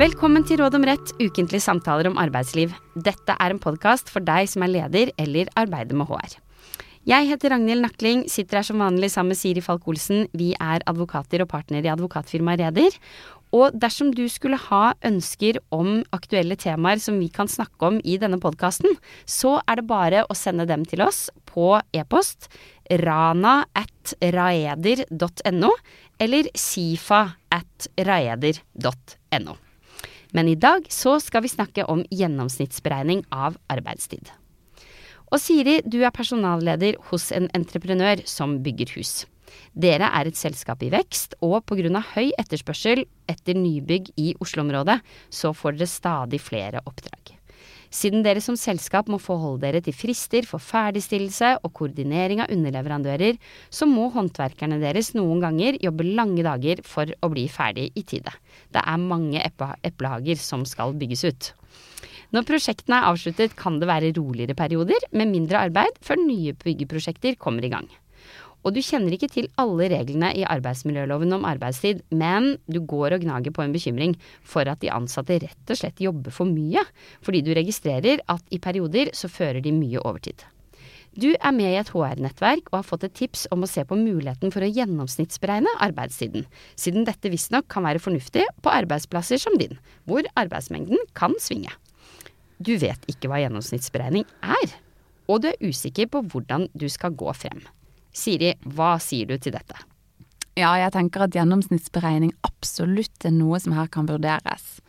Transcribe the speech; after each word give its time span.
Velkommen 0.00 0.46
til 0.48 0.56
Råd 0.62 0.78
om 0.78 0.84
rett, 0.88 1.10
ukentlige 1.20 1.60
samtaler 1.60 2.06
om 2.08 2.14
arbeidsliv. 2.16 2.70
Dette 2.96 3.34
er 3.34 3.52
en 3.52 3.58
podkast 3.60 4.08
for 4.08 4.24
deg 4.24 4.48
som 4.48 4.62
er 4.64 4.72
leder 4.72 5.10
eller 5.20 5.50
arbeider 5.60 5.98
med 5.98 6.08
HR. 6.08 6.38
Jeg 7.10 7.28
heter 7.28 7.52
Ragnhild 7.52 7.84
Nakling, 7.84 8.22
sitter 8.32 8.62
her 8.62 8.64
som 8.70 8.80
vanlig 8.80 9.10
sammen 9.12 9.34
med 9.34 9.40
Siri 9.42 9.60
Falk-Olsen. 9.60 10.24
Vi 10.32 10.54
er 10.56 10.86
advokater 10.88 11.44
og 11.44 11.50
partner 11.52 11.84
i 11.84 11.92
advokatfirmaet 11.92 12.62
Reder. 12.62 12.96
Og 13.52 13.76
dersom 13.76 14.14
du 14.16 14.24
skulle 14.32 14.56
ha 14.70 14.94
ønsker 15.04 15.60
om 15.68 15.98
aktuelle 16.16 16.56
temaer 16.56 17.04
som 17.04 17.20
vi 17.20 17.28
kan 17.28 17.50
snakke 17.50 17.92
om 17.92 18.00
i 18.00 18.16
denne 18.22 18.40
podkasten, 18.40 18.96
så 19.28 19.58
er 19.68 19.82
det 19.82 19.88
bare 19.92 20.24
å 20.24 20.38
sende 20.38 20.64
dem 20.70 20.88
til 20.88 21.04
oss 21.04 21.26
på 21.44 21.74
e-post 21.92 22.48
rana 23.04 23.66
at 23.76 24.16
raeder.no 24.22 25.74
eller 26.16 26.54
sifa 26.56 27.26
at 27.52 27.92
raeder.no. 28.00 29.60
Men 30.36 30.48
i 30.48 30.58
dag 30.58 30.86
så 30.92 31.16
skal 31.22 31.44
vi 31.44 31.52
snakke 31.52 31.86
om 31.90 32.04
gjennomsnittsberegning 32.10 33.24
av 33.34 33.58
arbeidstid. 33.72 34.30
Og 35.30 35.38
Siri, 35.38 35.78
du 35.86 36.00
er 36.02 36.14
personalleder 36.14 36.98
hos 37.10 37.30
en 37.34 37.48
entreprenør 37.54 38.24
som 38.26 38.58
bygger 38.64 38.96
hus. 38.96 39.24
Dere 39.74 40.10
er 40.14 40.30
et 40.30 40.38
selskap 40.38 40.82
i 40.82 40.90
vekst, 40.90 41.36
og 41.42 41.64
pga. 41.66 42.02
høy 42.14 42.30
etterspørsel 42.38 43.04
etter 43.30 43.54
nybygg 43.54 44.10
i 44.18 44.34
Oslo-området, 44.42 45.00
så 45.30 45.54
får 45.54 45.78
dere 45.78 45.90
stadig 45.90 46.40
flere 46.42 46.82
oppdrag. 46.86 47.39
Siden 47.90 48.22
dere 48.22 48.38
som 48.38 48.54
selskap 48.54 49.08
må 49.10 49.18
forholde 49.18 49.64
dere 49.64 49.80
til 49.82 49.94
frister 49.96 50.46
for 50.46 50.62
ferdigstillelse 50.62 51.56
og 51.58 51.72
koordinering 51.74 52.42
av 52.44 52.52
underleverandører, 52.54 53.38
så 53.66 53.88
må 53.90 54.06
håndverkerne 54.14 54.78
deres 54.78 55.10
noen 55.16 55.42
ganger 55.42 55.78
jobbe 55.82 56.06
lange 56.06 56.44
dager 56.46 56.84
for 56.86 57.10
å 57.10 57.30
bli 57.32 57.48
ferdig 57.50 57.88
i 57.98 58.04
tide. 58.06 58.30
Det 58.70 58.84
er 58.84 59.02
mange 59.02 59.42
eplehager 59.42 60.38
som 60.38 60.62
skal 60.68 60.94
bygges 61.00 61.26
ut. 61.26 61.50
Når 62.30 62.46
prosjektene 62.46 63.00
er 63.00 63.08
avsluttet, 63.10 63.56
kan 63.58 63.80
det 63.82 63.90
være 63.90 64.12
roligere 64.14 64.54
perioder 64.54 65.10
med 65.10 65.32
mindre 65.32 65.64
arbeid 65.66 65.98
før 66.06 66.22
nye 66.22 66.54
byggeprosjekter 66.62 67.34
kommer 67.42 67.66
i 67.66 67.72
gang. 67.74 67.90
Og 68.60 68.76
du 68.76 68.82
kjenner 68.84 69.14
ikke 69.16 69.30
til 69.32 69.48
alle 69.60 69.88
reglene 69.92 70.34
i 70.36 70.44
arbeidsmiljøloven 70.44 71.32
om 71.38 71.46
arbeidstid, 71.48 72.02
men 72.12 72.58
du 72.68 72.82
går 72.84 73.16
og 73.16 73.24
gnager 73.24 73.54
på 73.56 73.64
en 73.64 73.72
bekymring 73.72 74.16
for 74.44 74.68
at 74.68 74.82
de 74.84 74.92
ansatte 74.92 75.38
rett 75.46 75.72
og 75.72 75.80
slett 75.80 76.02
jobber 76.04 76.34
for 76.34 76.48
mye, 76.48 76.84
fordi 77.24 77.40
du 77.46 77.54
registrerer 77.56 78.20
at 78.28 78.44
i 78.52 78.60
perioder 78.60 79.14
så 79.16 79.32
fører 79.32 79.64
de 79.64 79.72
mye 79.72 80.02
overtid. 80.04 80.44
Du 81.10 81.32
er 81.32 81.54
med 81.56 81.72
i 81.72 81.78
et 81.80 81.88
HR-nettverk 81.90 82.68
og 82.70 82.76
har 82.76 82.86
fått 82.86 83.08
et 83.08 83.16
tips 83.18 83.48
om 83.50 83.64
å 83.64 83.68
se 83.70 83.82
på 83.82 83.98
muligheten 83.98 84.52
for 84.54 84.62
å 84.62 84.68
gjennomsnittsberegne 84.70 85.72
arbeidstiden, 85.82 86.44
siden 86.78 87.08
dette 87.08 87.32
visstnok 87.32 87.66
kan 87.72 87.82
være 87.88 88.02
fornuftig 88.02 88.44
på 88.62 88.70
arbeidsplasser 88.70 89.40
som 89.42 89.56
din, 89.58 89.74
hvor 90.06 90.22
arbeidsmengden 90.38 91.02
kan 91.18 91.34
svinge. 91.42 91.72
Du 92.62 92.76
vet 92.78 93.02
ikke 93.10 93.32
hva 93.32 93.40
gjennomsnittsberegning 93.42 94.28
er, 94.44 94.78
og 95.26 95.42
du 95.42 95.50
er 95.50 95.60
usikker 95.64 96.06
på 96.12 96.22
hvordan 96.30 96.68
du 96.78 96.86
skal 96.92 97.16
gå 97.18 97.32
frem. 97.34 97.64
Siri, 98.12 98.54
hva 98.66 98.96
sier 99.02 99.30
du 99.30 99.38
til 99.38 99.54
dette? 99.54 99.78
Ja, 100.58 100.74
jeg 100.80 100.92
tenker 100.92 101.24
at 101.24 101.36
gjennomsnittsberegning 101.36 102.32
absolutt 102.46 103.24
er 103.24 103.34
noe 103.34 103.60
som 103.62 103.76
her 103.76 103.88
kan 103.92 104.08
vurderes. 104.10 104.80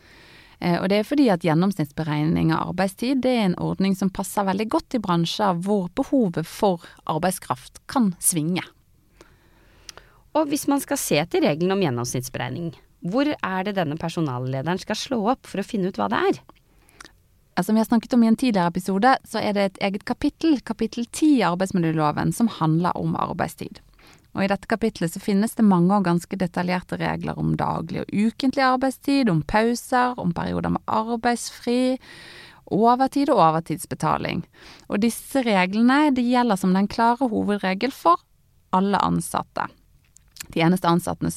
Eh, 0.62 0.76
og 0.78 0.88
det 0.90 1.00
er 1.00 1.08
fordi 1.08 1.28
at 1.32 1.44
gjennomsnittsberegning 1.46 2.52
av 2.54 2.72
arbeidstid 2.72 3.22
det 3.24 3.34
er 3.38 3.48
en 3.48 3.58
ordning 3.62 3.96
som 3.98 4.12
passer 4.14 4.46
veldig 4.46 4.68
godt 4.74 4.98
i 4.98 5.02
bransjer 5.02 5.58
hvor 5.64 5.88
behovet 5.98 6.48
for 6.48 6.84
arbeidskraft 7.10 7.82
kan 7.90 8.12
svinge. 8.22 8.64
Og 10.32 10.48
hvis 10.48 10.66
man 10.70 10.80
skal 10.80 11.00
se 11.00 11.18
til 11.28 11.44
regelen 11.44 11.74
om 11.74 11.82
gjennomsnittsberegning, 11.84 12.72
hvor 13.02 13.28
er 13.34 13.64
det 13.66 13.76
denne 13.76 13.98
personallederen 14.00 14.80
skal 14.80 14.98
slå 14.98 15.18
opp 15.34 15.48
for 15.50 15.60
å 15.60 15.66
finne 15.66 15.90
ut 15.90 15.98
hva 15.98 16.08
det 16.12 16.20
er? 16.30 16.42
Som 17.60 17.74
vi 17.74 17.80
har 17.80 17.84
snakket 17.84 18.12
om 18.12 18.22
i 18.24 18.26
en 18.26 18.36
tidligere 18.36 18.66
episode, 18.72 19.16
så 19.24 19.38
er 19.38 19.52
det 19.52 19.64
et 19.64 19.80
eget 19.84 20.04
kapittel, 20.08 20.60
kapittel 20.64 21.04
10 21.04 21.26
i 21.36 21.42
arbeidsmiljøloven, 21.44 22.32
som 22.32 22.48
handler 22.48 22.96
om 22.96 23.12
arbeidstid. 23.16 23.82
Og 24.32 24.44
I 24.44 24.48
dette 24.48 24.68
kapitlet 24.70 25.12
så 25.12 25.20
finnes 25.20 25.52
det 25.58 25.66
mange 25.68 25.92
og 25.92 26.06
ganske 26.06 26.38
detaljerte 26.40 26.96
regler 26.96 27.36
om 27.38 27.52
daglig 27.60 28.00
og 28.00 28.14
ukentlig 28.14 28.64
arbeidstid, 28.64 29.28
om 29.28 29.42
pauser, 29.44 30.16
om 30.16 30.32
perioder 30.32 30.72
med 30.72 30.80
arbeidsfri, 30.88 31.98
overtid 32.72 33.28
og 33.28 33.42
overtidsbetaling. 33.44 34.46
Og 34.88 35.02
disse 35.04 35.44
reglene 35.44 36.06
de 36.16 36.24
gjelder 36.24 36.56
som 36.56 36.72
den 36.72 36.88
klare 36.88 37.28
hovedregel 37.28 37.92
for 37.92 38.24
alle 38.72 38.96
ansatte. 39.04 39.68
De 40.56 40.64
eneste 40.64 40.88
ansatte 40.88 41.28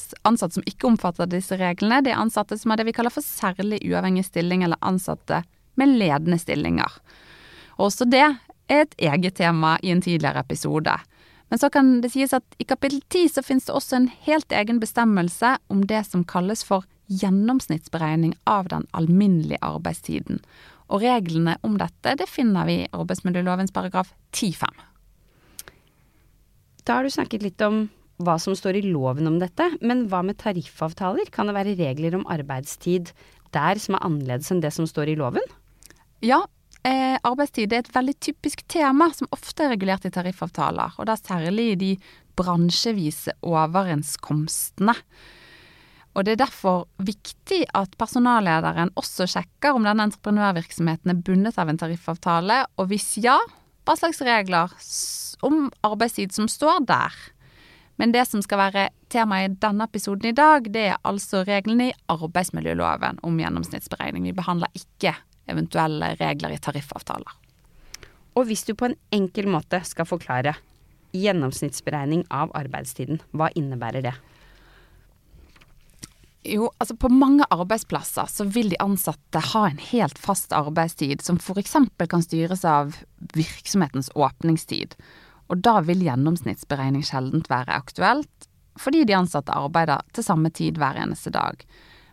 som 0.56 0.64
ikke 0.64 0.88
omfatter 0.88 1.28
disse 1.28 1.60
reglene, 1.60 2.00
det 2.00 2.14
er 2.14 2.24
ansatte 2.24 2.56
som 2.56 2.72
har 2.72 2.80
det 2.80 2.88
vi 2.88 2.96
kaller 2.96 3.12
for 3.12 3.24
særlig 3.24 3.82
uavhengig 3.84 4.24
stilling, 4.24 4.64
eller 4.64 4.80
ansatte 4.80 5.44
med 5.80 5.96
ledende 6.00 6.38
stillinger. 6.40 6.90
Også 7.76 8.08
det 8.08 8.24
er 8.24 8.82
et 8.82 8.94
eget 8.98 9.36
tema 9.38 9.76
i 9.82 9.92
en 9.94 10.02
tidligere 10.02 10.42
episode. 10.42 10.96
Men 11.48 11.60
så 11.62 11.70
kan 11.70 12.00
det 12.02 12.10
sies 12.14 12.34
at 12.34 12.56
i 12.58 12.66
kapittel 12.66 13.02
10 13.12 13.36
så 13.36 13.44
finnes 13.46 13.68
det 13.68 13.74
også 13.76 14.00
en 14.00 14.08
helt 14.26 14.52
egen 14.52 14.80
bestemmelse 14.82 15.56
om 15.70 15.84
det 15.86 16.02
som 16.08 16.24
kalles 16.26 16.64
for 16.66 16.86
gjennomsnittsberegning 17.06 18.34
av 18.50 18.66
den 18.72 18.86
alminnelige 18.96 19.62
arbeidstiden. 19.62 20.40
Og 20.90 21.02
reglene 21.02 21.56
om 21.66 21.76
dette 21.78 22.16
det 22.18 22.26
finner 22.30 22.66
vi 22.66 22.80
i 22.82 22.90
arbeidsmiljølovens 22.94 23.74
paragraf 23.74 24.12
10-5. 24.34 24.66
Da 26.86 26.98
har 26.98 27.06
du 27.06 27.10
snakket 27.10 27.42
litt 27.46 27.62
om 27.66 27.86
hva 28.22 28.38
som 28.40 28.54
står 28.56 28.78
i 28.78 28.86
loven 28.86 29.28
om 29.28 29.38
dette, 29.42 29.68
men 29.82 30.06
hva 30.10 30.22
med 30.24 30.38
tariffavtaler? 30.40 31.28
Kan 31.34 31.50
det 31.50 31.56
være 31.56 31.76
regler 31.78 32.16
om 32.16 32.26
arbeidstid 32.32 33.12
der 33.54 33.78
som 33.82 33.98
er 33.98 34.06
annerledes 34.06 34.50
enn 34.50 34.62
det 34.64 34.72
som 34.74 34.86
står 34.88 35.12
i 35.12 35.18
loven? 35.18 35.44
Ja, 36.24 36.40
eh, 36.86 37.16
arbeidstid 37.22 37.72
er 37.72 37.84
et 37.84 37.94
veldig 37.94 38.14
typisk 38.20 38.62
tema 38.68 39.10
som 39.14 39.28
ofte 39.34 39.66
er 39.66 39.74
regulert 39.74 40.06
i 40.08 40.12
tariffavtaler, 40.14 40.96
og 40.96 41.08
da 41.08 41.16
særlig 41.18 41.72
i 41.72 41.80
de 41.80 41.90
bransjevise 42.36 43.34
overenskomstene. 43.44 44.94
Og 46.16 46.24
det 46.24 46.32
er 46.32 46.46
derfor 46.46 46.86
viktig 46.96 47.66
at 47.76 47.92
personallederen 48.00 48.94
også 48.96 49.26
sjekker 49.28 49.76
om 49.76 49.84
denne 49.84 50.06
entreprenørvirksomheten 50.08 51.12
er 51.12 51.20
bundet 51.20 51.58
av 51.60 51.68
en 51.68 51.80
tariffavtale, 51.80 52.62
og 52.80 52.88
hvis 52.88 53.18
ja, 53.20 53.36
hva 53.84 53.96
slags 54.00 54.22
regler 54.24 54.72
om 55.44 55.66
arbeidstid 55.84 56.32
som 56.32 56.48
står 56.48 56.86
der. 56.88 57.12
Men 58.00 58.12
det 58.12 58.24
som 58.28 58.40
skal 58.44 58.60
være 58.60 58.88
tema 59.12 59.42
i 59.44 59.52
denne 59.52 59.84
episoden 59.88 60.32
i 60.32 60.36
dag, 60.36 60.68
det 60.72 60.88
er 60.92 60.98
altså 61.04 61.44
reglene 61.48 61.90
i 61.90 61.96
arbeidsmiljøloven 62.12 63.20
om 63.24 63.38
gjennomsnittsberegning. 63.40 64.24
Vi 64.28 64.36
behandler 64.36 64.72
ikke 64.76 65.14
eventuelle 65.50 66.14
regler 66.20 66.54
i 66.54 66.60
tariffavtaler. 66.62 67.34
Og 68.36 68.48
hvis 68.48 68.66
du 68.68 68.74
på 68.76 68.90
en 68.90 68.96
enkel 69.14 69.48
måte 69.48 69.80
skal 69.88 70.08
forklare 70.08 70.56
gjennomsnittsberegning 71.16 72.26
av 72.34 72.52
arbeidstiden, 72.58 73.22
hva 73.32 73.48
innebærer 73.56 74.04
det? 74.04 74.16
Jo, 76.46 76.68
altså 76.78 76.94
på 77.00 77.08
mange 77.10 77.46
arbeidsplasser 77.50 78.28
så 78.30 78.44
vil 78.54 78.68
de 78.70 78.78
ansatte 78.82 79.40
ha 79.52 79.64
en 79.66 79.80
helt 79.82 80.18
fast 80.22 80.52
arbeidstid 80.54 81.24
som 81.24 81.40
f.eks. 81.42 81.74
kan 82.06 82.22
styres 82.22 82.62
av 82.68 82.94
virksomhetens 83.34 84.12
åpningstid. 84.14 84.94
Og 85.50 85.62
da 85.66 85.80
vil 85.86 86.04
gjennomsnittsberegning 86.06 87.02
sjeldent 87.06 87.50
være 87.50 87.74
aktuelt, 87.74 88.48
fordi 88.78 89.04
de 89.08 89.16
ansatte 89.16 89.54
arbeider 89.56 90.04
til 90.14 90.26
samme 90.26 90.52
tid 90.54 90.78
hver 90.78 90.98
eneste 91.00 91.32
dag. 91.34 91.64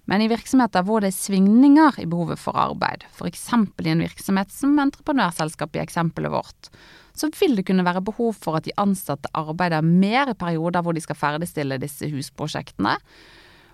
Men 0.10 0.22
i 0.24 0.28
virksomheter 0.32 0.84
hvor 0.84 1.04
det 1.04 1.14
er 1.14 1.16
svingninger 1.16 2.02
i 2.04 2.08
behovet 2.10 2.42
for 2.42 2.58
arbeid, 2.60 3.06
f.eks. 3.16 3.46
i 3.54 3.92
en 3.94 4.04
virksomhet 4.04 4.52
som 4.52 4.76
entreprenørselskap 4.84 5.78
i 5.78 5.84
eksempelet 5.84 6.34
vårt, 6.34 6.70
så 7.16 7.30
vil 7.40 7.56
det 7.56 7.68
kunne 7.68 7.86
være 7.86 8.04
behov 8.04 8.34
for 8.36 8.58
at 8.58 8.68
de 8.68 8.76
ansatte 8.82 9.32
arbeider 9.38 9.86
mer 9.86 10.34
i 10.34 10.38
perioder 10.38 10.84
hvor 10.84 10.98
de 10.98 11.04
skal 11.04 11.20
ferdigstille 11.20 11.80
disse 11.80 12.10
husprosjektene, 12.12 12.98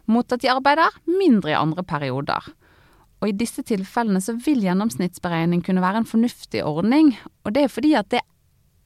mot 0.09 0.33
at 0.33 0.41
de 0.43 0.51
arbeider 0.51 0.97
mindre 1.07 1.53
i 1.53 1.57
andre 1.57 1.85
perioder. 1.87 2.49
Og 3.19 3.29
i 3.29 3.35
disse 3.35 3.63
tilfellene 3.67 4.21
så 4.23 4.35
vil 4.39 4.61
gjennomsnittsberegning 4.63 5.63
kunne 5.65 5.83
være 5.83 6.03
en 6.03 6.09
fornuftig 6.09 6.63
ordning, 6.65 7.15
og 7.43 7.55
det 7.55 7.65
er 7.65 7.73
fordi 7.73 7.95
at 7.99 8.11
det 8.13 8.21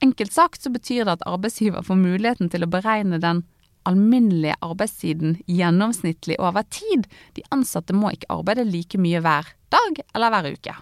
enkelt 0.03 0.33
sagt 0.35 0.63
så 0.63 0.71
betyr 0.73 1.05
det 1.05 1.17
at 1.17 1.27
arbeidsgiver 1.29 1.83
får 1.85 1.99
muligheten 1.99 2.49
til 2.51 2.65
å 2.65 2.71
beregne 2.71 3.21
den 3.23 3.43
alminnelige 3.89 4.55
arbeidstiden 4.63 5.37
gjennomsnittlig 5.49 6.39
over 6.39 6.65
tid. 6.69 7.07
De 7.37 7.45
ansatte 7.53 7.95
må 7.95 8.13
ikke 8.13 8.31
arbeide 8.33 8.65
like 8.67 8.99
mye 9.01 9.21
hver 9.23 9.53
dag 9.73 10.03
eller 10.13 10.33
hver 10.33 10.51
uke. 10.55 10.75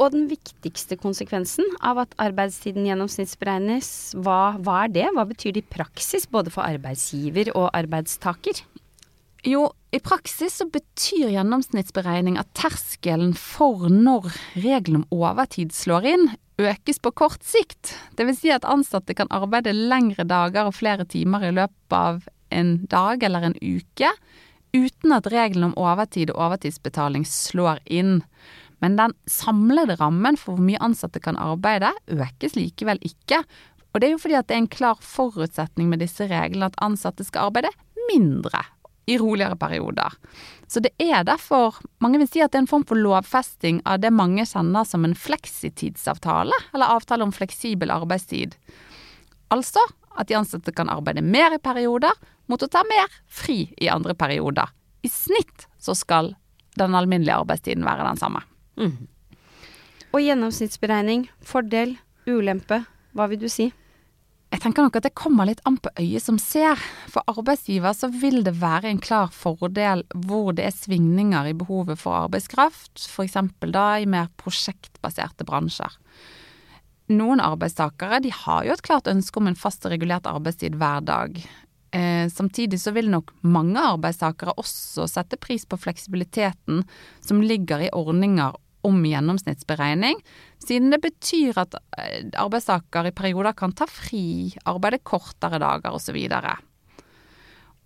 Og 0.00 0.14
den 0.14 0.30
viktigste 0.30 0.96
konsekvensen 0.96 1.66
av 1.84 2.00
at 2.00 2.14
arbeidstiden 2.22 2.86
gjennomsnittsberegnes, 2.88 3.90
hva, 4.24 4.56
hva 4.56 4.84
er 4.86 4.94
det? 4.94 5.08
Hva 5.12 5.26
betyr 5.28 5.52
det 5.52 5.66
i 5.66 5.72
praksis, 5.76 6.24
både 6.24 6.52
for 6.54 6.64
arbeidsgiver 6.64 7.52
og 7.52 7.68
arbeidstaker? 7.76 8.62
Jo, 9.44 9.66
i 9.92 10.00
praksis 10.04 10.58
så 10.60 10.66
betyr 10.68 11.30
gjennomsnittsberegning 11.34 12.36
at 12.40 12.48
terskelen 12.56 13.32
for 13.36 13.88
når 13.92 14.28
regelen 14.56 15.02
om 15.02 15.22
overtid 15.28 15.72
slår 15.76 16.08
inn, 16.14 16.26
økes 16.68 17.00
på 17.02 17.12
kort 17.16 17.44
sikt. 17.46 17.94
Dvs. 18.18 18.42
Si 18.42 18.52
at 18.52 18.66
ansatte 18.68 19.16
kan 19.16 19.30
arbeide 19.34 19.74
lengre 19.76 20.26
dager 20.28 20.68
og 20.68 20.76
flere 20.76 21.06
timer 21.08 21.46
i 21.48 21.54
løpet 21.56 21.96
av 21.96 22.22
en 22.50 22.72
dag 22.90 23.22
eller 23.22 23.46
en 23.46 23.58
uke 23.60 24.10
uten 24.74 25.14
at 25.14 25.28
reglene 25.30 25.70
om 25.70 25.78
overtid 25.78 26.30
og 26.32 26.40
overtidsbetaling 26.46 27.24
slår 27.26 27.80
inn. 27.90 28.20
Men 28.80 28.96
den 28.96 29.14
samlede 29.28 29.98
rammen 30.00 30.38
for 30.40 30.56
hvor 30.56 30.64
mye 30.64 30.80
ansatte 30.82 31.20
kan 31.22 31.38
arbeide, 31.40 31.92
økes 32.08 32.56
likevel 32.56 33.02
ikke. 33.04 33.42
Og 33.90 34.00
det 34.00 34.08
er 34.08 34.14
jo 34.14 34.22
fordi 34.22 34.38
at 34.38 34.48
det 34.48 34.56
er 34.56 34.64
en 34.64 34.70
klar 34.70 35.00
forutsetning 35.02 35.90
med 35.90 36.02
disse 36.04 36.28
reglene 36.30 36.70
at 36.70 36.78
ansatte 36.82 37.26
skal 37.26 37.50
arbeide 37.50 37.74
mindre 38.10 38.62
i 39.10 39.18
roligere 39.18 39.56
perioder. 39.58 40.14
Så 40.70 40.80
det 40.84 40.92
er 41.02 41.24
derfor 41.26 41.80
mange 41.98 42.20
vil 42.22 42.28
si 42.30 42.42
at 42.44 42.52
det 42.52 42.60
er 42.60 42.64
en 42.64 42.70
form 42.70 42.84
for 42.86 42.98
lovfesting 42.98 43.80
av 43.88 43.98
det 44.04 44.12
mange 44.14 44.44
kjenner 44.46 44.86
som 44.86 45.04
en 45.06 45.16
fleksitidsavtale, 45.18 46.54
eller 46.74 46.94
avtale 46.94 47.26
om 47.26 47.34
fleksibel 47.34 47.90
arbeidstid. 47.90 48.54
Altså 49.50 49.82
at 50.18 50.28
de 50.28 50.36
ansatte 50.38 50.74
kan 50.74 50.90
arbeide 50.92 51.24
mer 51.26 51.56
i 51.56 51.62
perioder 51.62 52.14
mot 52.50 52.62
å 52.62 52.70
ta 52.70 52.84
mer 52.86 53.10
fri 53.26 53.64
i 53.78 53.90
andre 53.90 54.14
perioder. 54.18 54.70
I 55.02 55.10
snitt 55.10 55.66
så 55.80 55.94
skal 55.98 56.34
den 56.78 56.94
alminnelige 56.94 57.40
arbeidstiden 57.42 57.86
være 57.86 58.06
den 58.06 58.20
samme. 58.20 58.42
Mm. 58.78 59.08
Og 60.10 60.22
gjennomsnittsberegning, 60.22 61.28
fordel, 61.42 61.96
ulempe, 62.26 62.82
hva 63.14 63.26
vil 63.30 63.42
du 63.42 63.48
si? 63.50 63.70
Jeg 64.50 64.64
tenker 64.64 64.82
nok 64.82 64.96
at 64.98 65.06
det 65.06 65.14
kommer 65.14 65.46
litt 65.46 65.60
an 65.68 65.76
på 65.78 65.92
øyet 66.00 66.24
som 66.24 66.38
ser. 66.42 66.80
For 67.10 67.22
arbeidsgiver 67.30 67.94
så 67.94 68.10
vil 68.10 68.42
det 68.46 68.56
være 68.58 68.90
en 68.90 69.02
klar 69.02 69.30
fordel 69.30 70.02
hvor 70.26 70.50
det 70.58 70.66
er 70.66 70.74
svingninger 70.74 71.52
i 71.52 71.56
behovet 71.56 72.00
for 72.00 72.26
arbeidskraft, 72.26 72.98
f.eks. 72.98 73.38
da 73.70 73.86
i 74.02 74.08
mer 74.10 74.26
prosjektbaserte 74.42 75.46
bransjer. 75.46 75.94
Noen 77.14 77.42
arbeidstakere 77.42 78.20
de 78.22 78.30
har 78.34 78.66
jo 78.66 78.74
et 78.74 78.84
klart 78.86 79.10
ønske 79.10 79.38
om 79.38 79.50
en 79.50 79.58
fast 79.58 79.86
og 79.86 79.94
regulert 79.94 80.26
arbeidstid 80.30 80.76
hver 80.78 81.06
dag. 81.06 81.38
Eh, 81.94 82.26
samtidig 82.30 82.78
så 82.82 82.92
vil 82.94 83.10
nok 83.10 83.32
mange 83.42 83.82
arbeidstakere 83.82 84.54
også 84.58 85.08
sette 85.10 85.38
pris 85.38 85.66
på 85.66 85.78
fleksibiliteten 85.78 86.84
som 87.22 87.42
ligger 87.42 87.86
i 87.86 87.94
ordninger 87.94 88.58
om 88.86 89.00
gjennomsnittsberegning, 89.04 90.20
siden 90.62 90.92
det 90.94 91.00
betyr 91.04 91.58
at 91.60 91.76
eh, 91.98 92.28
arbeidstaker 92.40 93.10
i 93.10 93.14
perioder 93.16 93.56
kan 93.56 93.74
ta 93.76 93.88
fri, 93.90 94.52
arbeide 94.68 95.02
kortere 95.04 95.60
dager 95.60 95.96
osv. 95.96 96.16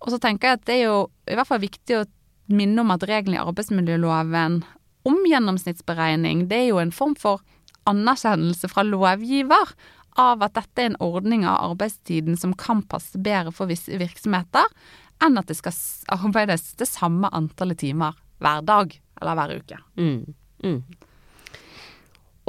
Og 0.05 0.13
så 0.13 0.21
tenker 0.21 0.47
jeg 0.53 0.59
at 0.59 0.67
det 0.69 0.77
er 0.79 0.85
jo 0.87 0.99
i 1.27 1.35
hvert 1.35 1.49
fall 1.49 1.63
viktig 1.63 1.99
å 1.99 2.05
minne 2.51 2.83
om 2.83 2.93
at 2.93 3.03
reglene 3.09 3.39
i 3.39 3.43
arbeidsmiljøloven 3.43 4.61
om 5.05 5.19
gjennomsnittsberegning, 5.29 6.47
det 6.49 6.63
er 6.63 6.71
jo 6.71 6.81
en 6.81 6.93
form 6.93 7.15
for 7.19 7.43
anerkjennelse 7.89 8.69
fra 8.71 8.85
lovgiver 8.85 9.73
av 10.17 10.43
at 10.45 10.55
dette 10.55 10.81
er 10.81 10.91
en 10.91 11.01
ordning 11.03 11.43
av 11.45 11.71
arbeidstiden 11.71 12.37
som 12.39 12.55
kan 12.57 12.81
passe 12.89 13.19
bedre 13.21 13.53
for 13.53 13.69
visse 13.69 13.93
virksomheter, 13.99 14.65
enn 15.23 15.37
at 15.39 15.49
det 15.51 15.57
skal 15.59 15.75
arbeides 16.15 16.73
det 16.79 16.87
samme 16.89 17.29
antallet 17.35 17.79
timer 17.83 18.17
hver 18.43 18.63
dag 18.67 18.95
eller 19.21 19.37
hver 19.39 19.55
uke. 19.59 19.79
Mm. 19.99 20.35
Mm. 20.65 20.81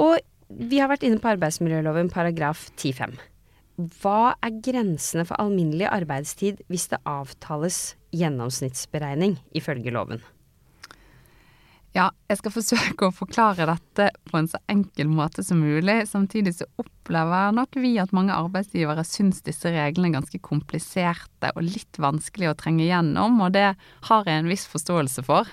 Og 0.03 0.17
vi 0.47 0.79
har 0.81 0.89
vært 0.91 1.05
inne 1.07 1.19
på 1.21 1.31
arbeidsmiljøloven 1.33 2.09
paragraf 2.13 2.69
10-5. 2.77 3.17
Hva 4.01 4.33
er 4.41 4.57
grensene 4.65 5.25
for 5.27 5.37
alminnelig 5.41 5.85
arbeidstid 5.91 6.63
hvis 6.71 6.87
det 6.89 7.03
avtales 7.05 7.93
gjennomsnittsberegning, 8.15 9.37
ifølge 9.53 9.93
loven? 9.93 10.23
Ja, 11.95 12.11
jeg 12.29 12.37
skal 12.41 12.53
forsøke 12.53 13.07
å 13.07 13.15
forklare 13.15 13.65
dette 13.69 14.09
på 14.27 14.37
en 14.37 14.49
så 14.51 14.59
enkel 14.69 15.09
måte 15.09 15.41
som 15.45 15.61
mulig. 15.63 16.03
Samtidig 16.09 16.53
så 16.57 16.67
opplever 16.81 17.55
nok 17.57 17.77
vi 17.79 17.95
at 18.01 18.13
mange 18.13 18.35
arbeidsgivere 18.35 19.05
syns 19.07 19.41
disse 19.45 19.71
reglene 19.73 20.11
er 20.11 20.17
ganske 20.19 20.41
kompliserte 20.45 21.53
og 21.55 21.65
litt 21.65 21.97
vanskelig 22.01 22.51
å 22.51 22.57
trenge 22.59 22.85
gjennom, 22.85 23.39
og 23.41 23.55
det 23.57 23.71
har 24.09 24.29
jeg 24.29 24.43
en 24.43 24.51
viss 24.51 24.67
forståelse 24.69 25.25
for. 25.25 25.49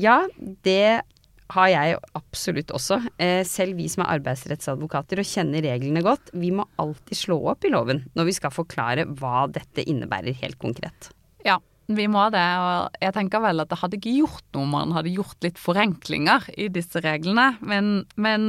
Ja, 0.00 0.22
det 0.64 1.04
har 1.52 1.68
jeg 1.68 1.98
absolutt 2.16 2.72
også. 2.74 2.98
Eh, 3.20 3.42
selv 3.46 3.76
vi 3.78 3.88
som 3.92 4.04
er 4.04 4.14
arbeidsrettsadvokater 4.16 5.20
og 5.20 5.28
kjenner 5.28 5.64
reglene 5.66 6.02
godt, 6.04 6.32
vi 6.32 6.50
må 6.54 6.66
alltid 6.80 7.18
slå 7.18 7.38
opp 7.52 7.66
i 7.66 7.72
loven 7.74 8.04
når 8.16 8.30
vi 8.30 8.36
skal 8.38 8.54
forklare 8.54 9.06
hva 9.20 9.44
dette 9.52 9.84
innebærer 9.84 10.36
helt 10.40 10.58
konkret. 10.62 11.10
Ja, 11.44 11.58
vi 11.92 12.06
må 12.08 12.24
det, 12.32 12.44
og 12.64 12.96
jeg 13.04 13.12
tenker 13.16 13.44
vel 13.44 13.60
at 13.60 13.68
det 13.68 13.80
hadde 13.82 14.00
ikke 14.00 14.16
gjort 14.22 14.46
noe 14.56 14.64
om 14.64 14.72
man 14.78 14.96
hadde 14.96 15.12
gjort 15.12 15.44
litt 15.44 15.60
forenklinger 15.60 16.48
i 16.56 16.70
disse 16.72 17.02
reglene, 17.04 17.52
men, 17.60 17.92
men 18.16 18.48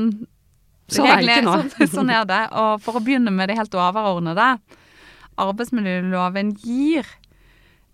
Sånn 0.92 1.10
er 1.10 1.20
det 1.20 1.30
ikke 1.34 1.46
nå. 1.48 1.54
Sånn, 1.74 1.92
sånn 1.92 2.12
er 2.14 2.26
det. 2.30 2.42
Og 2.62 2.82
for 2.86 3.00
å 3.00 3.04
begynne 3.04 3.34
med 3.34 3.50
det 3.50 3.58
helt 3.58 3.74
overordnede. 3.74 4.52
Arbeidsmiljøloven 5.42 6.52
gir 6.62 7.10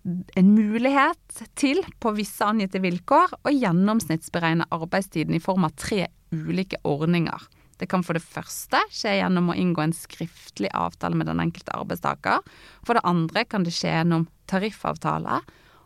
en 0.02 0.54
mulighet 0.54 1.42
til, 1.58 1.82
på 2.02 2.12
visse 2.16 2.44
angitte 2.46 2.80
vilkår, 2.82 3.36
å 3.46 3.52
gjennomsnittsberegne 3.54 4.66
arbeidstiden 4.74 5.36
i 5.36 5.42
form 5.42 5.66
av 5.68 5.76
tre 5.78 6.08
ulike 6.34 6.80
ordninger. 6.88 7.48
Det 7.78 7.88
kan 7.90 8.04
for 8.06 8.14
det 8.14 8.22
første 8.22 8.78
skje 8.94 9.16
gjennom 9.18 9.50
å 9.50 9.56
inngå 9.58 9.82
en 9.82 9.94
skriftlig 9.96 10.70
avtale 10.76 11.18
med 11.18 11.26
den 11.30 11.42
enkelte 11.42 11.74
arbeidstaker. 11.74 12.44
For 12.86 12.98
det 12.98 13.06
andre 13.08 13.42
kan 13.48 13.66
det 13.66 13.74
skje 13.74 13.96
gjennom 13.96 14.28
tariffavtale. 14.50 15.40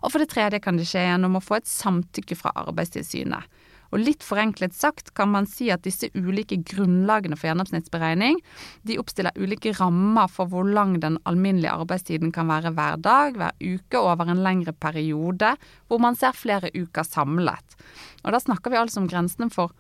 Og 0.05 0.13
for 0.13 0.21
det 0.21 0.29
tredje 0.33 0.61
kan 0.65 0.77
det 0.77 0.85
skje 0.89 1.07
gjennom 1.07 1.39
å 1.39 1.45
få 1.45 1.57
et 1.57 1.71
samtykke 1.71 2.37
fra 2.37 2.53
Arbeidstilsynet. 2.67 3.49
Og 3.97 4.03
litt 4.05 4.25
forenklet 4.27 4.75
sagt 4.77 5.15
kan 5.17 5.31
man 5.33 5.47
si 5.49 5.71
at 5.73 5.87
disse 5.87 6.11
ulike 6.13 6.59
grunnlagene 6.69 7.39
for 7.39 7.49
gjennomsnittsberegning 7.49 8.43
de 8.85 8.99
oppstiller 9.01 9.33
ulike 9.41 9.73
rammer 9.79 10.29
for 10.29 10.53
hvor 10.53 10.69
lang 10.69 10.99
den 11.01 11.17
alminnelige 11.25 11.73
arbeidstiden 11.73 12.35
kan 12.37 12.51
være 12.51 12.75
hver 12.77 13.01
dag, 13.01 13.39
hver 13.41 13.57
uke 13.57 14.03
over 14.03 14.29
en 14.29 14.43
lengre 14.45 14.75
periode, 14.77 15.55
hvor 15.89 16.03
man 16.05 16.19
ser 16.19 16.37
flere 16.37 16.69
uker 16.77 17.09
samlet. 17.09 17.79
Og 18.21 18.37
da 18.37 18.43
snakker 18.43 18.75
vi 18.75 18.83
altså 18.83 19.01
om 19.01 19.09
grensene 19.09 19.49
for 19.55 19.73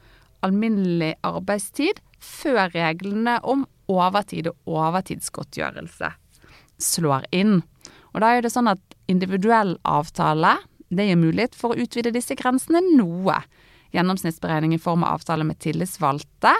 alminnelig 0.46 1.12
arbeidstid 1.26 2.00
før 2.16 2.72
reglene 2.72 3.36
om 3.44 3.66
overtid 3.92 4.48
og 4.48 4.56
overtidsgodtgjørelse 4.64 6.14
slår 6.80 7.28
inn. 7.36 7.60
Og 8.16 8.24
da 8.24 8.32
er 8.32 8.44
det 8.44 8.54
sånn 8.54 8.72
at 8.72 8.96
individuell 9.12 9.76
avtale 9.84 10.56
det 10.88 11.08
gir 11.10 11.20
mulighet 11.20 11.56
for 11.58 11.74
å 11.74 11.84
utvide 11.84 12.14
disse 12.14 12.36
grensene 12.38 12.80
noe 12.96 13.42
gjennomsnittsberegning 13.96 14.76
i 14.76 14.82
form 14.82 15.04
av 15.04 15.18
avtale 15.18 15.46
med 15.48 15.58
tillitsvalgte. 15.64 16.54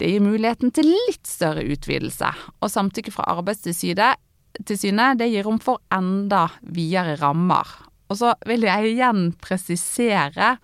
Det 0.00 0.08
gir 0.08 0.24
muligheten 0.24 0.72
til 0.74 0.88
litt 0.88 1.28
større 1.28 1.64
utvidelse, 1.68 2.30
og 2.60 2.72
samtykke 2.72 3.12
fra 3.14 3.28
Arbeidstilsynet 3.36 5.20
det 5.20 5.28
gir 5.30 5.46
rom 5.46 5.60
for 5.62 5.82
enda 5.94 6.48
videre 6.60 7.18
rammer. 7.20 7.68
Og 8.10 8.18
så 8.18 8.34
vil 8.48 8.66
jeg 8.66 8.94
igjen 8.94 9.30
presisere 9.38 10.56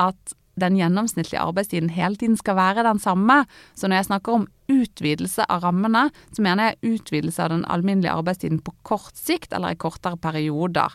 at 0.00 0.34
den 0.60 0.76
gjennomsnittlige 0.76 1.40
arbeidstiden 1.40 1.92
hele 1.94 2.18
tiden 2.20 2.36
skal 2.36 2.58
være 2.58 2.84
den 2.84 3.00
samme. 3.00 3.44
Så 3.74 3.88
når 3.88 4.00
jeg 4.00 4.08
snakker 4.10 4.36
om 4.36 4.48
utvidelse 4.70 5.46
av 5.48 5.64
rammene, 5.64 6.08
så 6.34 6.44
mener 6.44 6.70
jeg 6.70 6.96
utvidelse 6.96 7.42
av 7.44 7.54
den 7.54 7.64
alminnelige 7.70 8.12
arbeidstiden 8.12 8.60
på 8.64 8.74
kort 8.86 9.16
sikt 9.18 9.54
eller 9.56 9.74
i 9.74 9.80
kortere 9.80 10.20
perioder. 10.20 10.92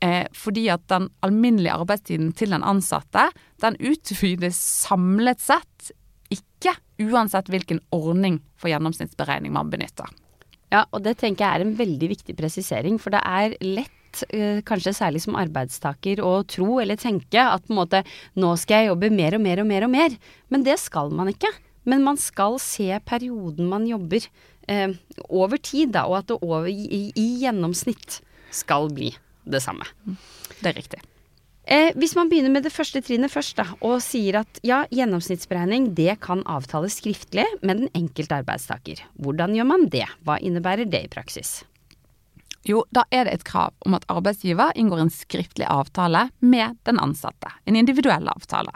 Eh, 0.00 0.26
fordi 0.30 0.68
at 0.70 0.84
den 0.92 1.08
alminnelige 1.26 1.74
arbeidstiden 1.74 2.30
til 2.38 2.52
den 2.54 2.62
ansatte, 2.62 3.28
den 3.62 3.78
utvides 3.82 4.58
samlet 4.86 5.42
sett 5.42 5.90
ikke 6.30 6.76
uansett 7.02 7.50
hvilken 7.50 7.80
ordning 7.94 8.38
for 8.58 8.70
gjennomsnittsberegning 8.70 9.54
man 9.54 9.72
benytter. 9.72 10.10
Ja, 10.70 10.84
og 10.92 11.02
det 11.06 11.16
tenker 11.18 11.46
jeg 11.46 11.58
er 11.58 11.66
en 11.66 11.78
veldig 11.78 12.10
viktig 12.12 12.36
presisering, 12.38 12.98
for 13.02 13.14
det 13.14 13.22
er 13.24 13.56
lett 13.64 14.22
eh, 14.28 14.60
kanskje 14.68 14.94
særlig 14.94 15.24
som 15.24 15.38
arbeidstaker 15.40 16.22
å 16.22 16.42
tro 16.46 16.78
eller 16.82 17.00
tenke 17.00 17.42
at 17.42 17.64
på 17.66 17.74
en 17.74 17.80
måte 17.80 18.04
nå 18.38 18.52
skal 18.60 18.84
jeg 18.84 18.92
jobbe 18.92 19.10
mer 19.14 19.38
og 19.38 19.42
mer 19.46 19.64
og 19.64 19.70
mer 19.70 19.88
og 19.88 19.94
mer. 19.96 20.18
Men 20.52 20.66
det 20.66 20.78
skal 20.82 21.10
man 21.10 21.32
ikke. 21.32 21.50
Men 21.88 22.04
man 22.04 22.20
skal 22.20 22.58
se 22.62 22.90
perioden 23.08 23.70
man 23.70 23.86
jobber 23.88 24.22
eh, 24.68 24.92
over 25.26 25.58
tid, 25.58 25.96
da, 25.96 26.04
og 26.06 26.20
at 26.20 26.30
det 26.30 26.42
over, 26.42 26.68
i, 26.68 27.08
i 27.16 27.30
gjennomsnitt 27.42 28.20
skal 28.54 28.92
bli 28.92 29.14
det 29.50 29.62
samme. 29.64 29.86
Det 30.60 30.70
er 30.70 30.76
riktig. 30.76 31.00
Eh, 31.68 31.90
hvis 32.00 32.14
man 32.16 32.30
begynner 32.30 32.52
med 32.54 32.64
det 32.64 32.72
første 32.72 33.02
trinnet 33.04 33.32
først, 33.32 33.58
da, 33.58 33.66
og 33.84 33.98
sier 34.00 34.40
at 34.40 34.60
ja, 34.64 34.84
gjennomsnittsberegning 34.88 35.90
det 35.98 36.14
kan 36.24 36.40
avtales 36.48 36.96
skriftlig 36.96 37.44
med 37.60 37.82
den 37.82 37.90
enkelte 37.98 38.38
arbeidstaker. 38.40 39.02
Hvordan 39.20 39.52
gjør 39.56 39.68
man 39.68 39.84
det? 39.92 40.06
Hva 40.24 40.38
innebærer 40.40 40.88
det 40.88 41.02
i 41.04 41.12
praksis? 41.12 41.58
Jo, 42.68 42.82
da 42.92 43.04
er 43.12 43.28
det 43.28 43.36
et 43.36 43.46
krav 43.48 43.76
om 43.84 43.94
at 43.96 44.06
arbeidsgiver 44.12 44.72
inngår 44.80 45.04
en 45.04 45.12
skriftlig 45.12 45.68
avtale 45.68 46.30
med 46.40 46.80
den 46.88 47.00
ansatte. 47.04 47.52
En 47.68 47.76
individuell 47.76 48.28
avtale. 48.32 48.72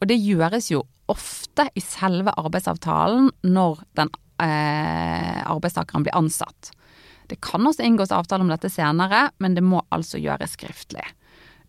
Og 0.00 0.08
det 0.08 0.20
gjøres 0.20 0.72
jo 0.72 0.82
ofte 1.12 1.68
i 1.76 1.84
selve 1.84 2.32
arbeidsavtalen 2.40 3.28
når 3.44 3.84
den 3.98 4.08
eh, 4.40 5.40
arbeidstakeren 5.44 6.06
blir 6.06 6.16
ansatt. 6.16 6.72
Det 7.32 7.38
kan 7.40 7.64
også 7.64 7.80
inngås 7.86 8.10
avtale 8.12 8.44
om 8.44 8.50
dette 8.52 8.68
senere, 8.68 9.30
men 9.40 9.54
det 9.56 9.62
må 9.64 9.78
altså 9.88 10.18
gjøres 10.20 10.52
skriftlig. 10.58 11.06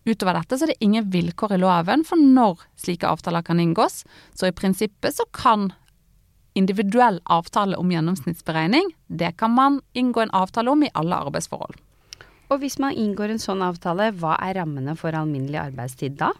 Utover 0.04 0.36
dette 0.36 0.58
så 0.60 0.66
er 0.66 0.74
det 0.74 0.84
ingen 0.84 1.06
vilkår 1.08 1.54
i 1.56 1.60
loven 1.62 2.02
for 2.04 2.20
når 2.20 2.66
slike 2.76 3.08
avtaler 3.08 3.40
kan 3.46 3.62
inngås, 3.62 4.02
så 4.36 4.50
i 4.50 4.52
prinsippet 4.52 5.16
så 5.16 5.24
kan 5.32 5.70
individuell 6.54 7.22
avtale 7.32 7.78
om 7.80 7.88
gjennomsnittsberegning, 7.94 8.92
det 9.08 9.32
kan 9.40 9.54
man 9.56 9.80
inngå 9.96 10.20
en 10.26 10.34
avtale 10.36 10.70
om 10.70 10.84
i 10.84 10.92
alle 10.92 11.22
arbeidsforhold. 11.24 11.80
Og 12.52 12.60
hvis 12.60 12.76
man 12.78 12.92
inngår 12.92 13.32
en 13.32 13.40
sånn 13.40 13.64
avtale, 13.64 14.10
hva 14.20 14.36
er 14.44 14.60
rammene 14.60 14.92
for 15.00 15.16
alminnelig 15.16 15.62
arbeidstid 15.62 16.20
da? 16.20 16.34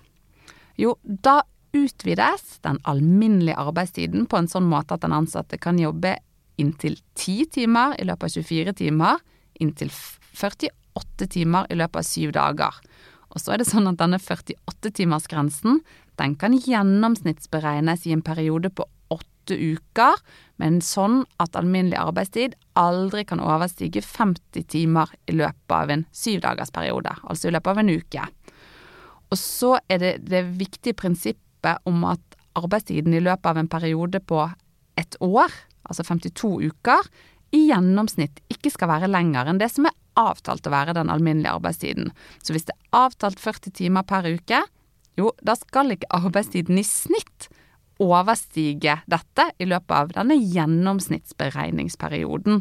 Jo, 0.77 0.99
da 1.03 1.41
utvides 1.73 2.61
den 2.63 2.77
alminnelige 2.85 3.57
arbeidstiden 3.57 4.29
på 4.29 4.39
en 4.39 4.53
sånn 4.53 4.69
måte 4.69 4.99
at 4.99 5.09
den 5.09 5.17
ansatte 5.17 5.57
kan 5.57 5.81
jobbe 5.81 6.19
inntil 6.61 6.99
10 7.19 7.51
timer 7.59 7.97
i 8.01 8.07
løpet 8.09 8.29
av 8.29 8.45
24 8.45 8.77
timer, 8.81 9.21
inntil 9.61 9.91
48 9.91 11.29
timer 11.35 11.69
i 11.71 11.79
løpet 11.79 12.01
av 12.01 12.09
7 12.09 12.33
dager. 12.35 12.81
Og 13.35 13.43
så 13.43 13.55
er 13.55 13.61
det 13.61 13.69
sånn 13.69 13.91
at 13.91 13.99
denne 13.99 14.21
48-timersgrensen 14.23 15.81
den 16.21 16.37
kan 16.39 16.55
gjennomsnittsberegnes 16.55 18.07
i 18.07 18.15
en 18.15 18.23
periode 18.23 18.71
på 18.71 18.87
åtte 19.11 19.57
uker, 19.59 20.21
men 20.63 20.79
sånn 20.85 21.25
at 21.43 21.59
alminnelig 21.59 21.99
arbeidstid 21.99 22.55
aldri 22.79 23.25
kan 23.27 23.43
overstige 23.43 24.03
50 24.07 24.69
timer 24.71 25.11
i 25.27 25.35
løpet 25.37 25.75
av 25.75 25.91
en 25.91 26.07
syvdagersperiode, 26.15 27.17
altså 27.27 27.51
i 27.51 27.55
løpet 27.57 27.75
av 27.75 27.83
en 27.83 27.93
uke. 27.93 28.29
Og 29.35 29.41
så 29.41 29.75
er 29.91 30.01
det 30.03 30.15
det 30.31 30.45
viktige 30.61 30.97
prinsippet 30.97 31.83
om 31.91 32.07
at 32.07 32.39
arbeidstiden 32.55 33.17
i 33.17 33.23
løpet 33.25 33.51
av 33.51 33.59
en 33.59 33.71
periode 33.71 34.21
på 34.23 34.45
et 35.01 35.17
år, 35.19 35.51
altså 35.89 36.03
52 36.07 36.71
uker, 36.71 37.03
i 37.55 37.69
gjennomsnitt 37.69 38.41
ikke 38.51 38.71
skal 38.75 38.91
være 38.91 39.13
lenger 39.13 39.47
enn 39.47 39.61
det 39.61 39.71
som 39.71 39.87
er 39.87 39.95
avtalt 40.19 40.67
å 40.67 40.75
være 40.75 40.97
den 40.97 41.11
alminnelige 41.11 41.55
arbeidstiden. 41.55 42.07
Så 42.43 42.53
hvis 42.55 42.67
det 42.69 42.75
er 42.75 42.81
avtalt 43.05 43.39
40 43.43 43.71
timer 43.79 44.03
per 44.07 44.23
uke, 44.27 44.61
jo, 45.19 45.27
da 45.43 45.55
skal 45.59 45.91
ikke 45.95 46.15
arbeidstiden 46.17 46.79
i 46.81 46.85
snitt 46.87 47.49
overstige 48.03 48.97
dette 49.11 49.45
i 49.63 49.65
løpet 49.71 49.95
av 49.95 50.09
denne 50.17 50.37
gjennomsnittsberegningsperioden. 50.41 52.55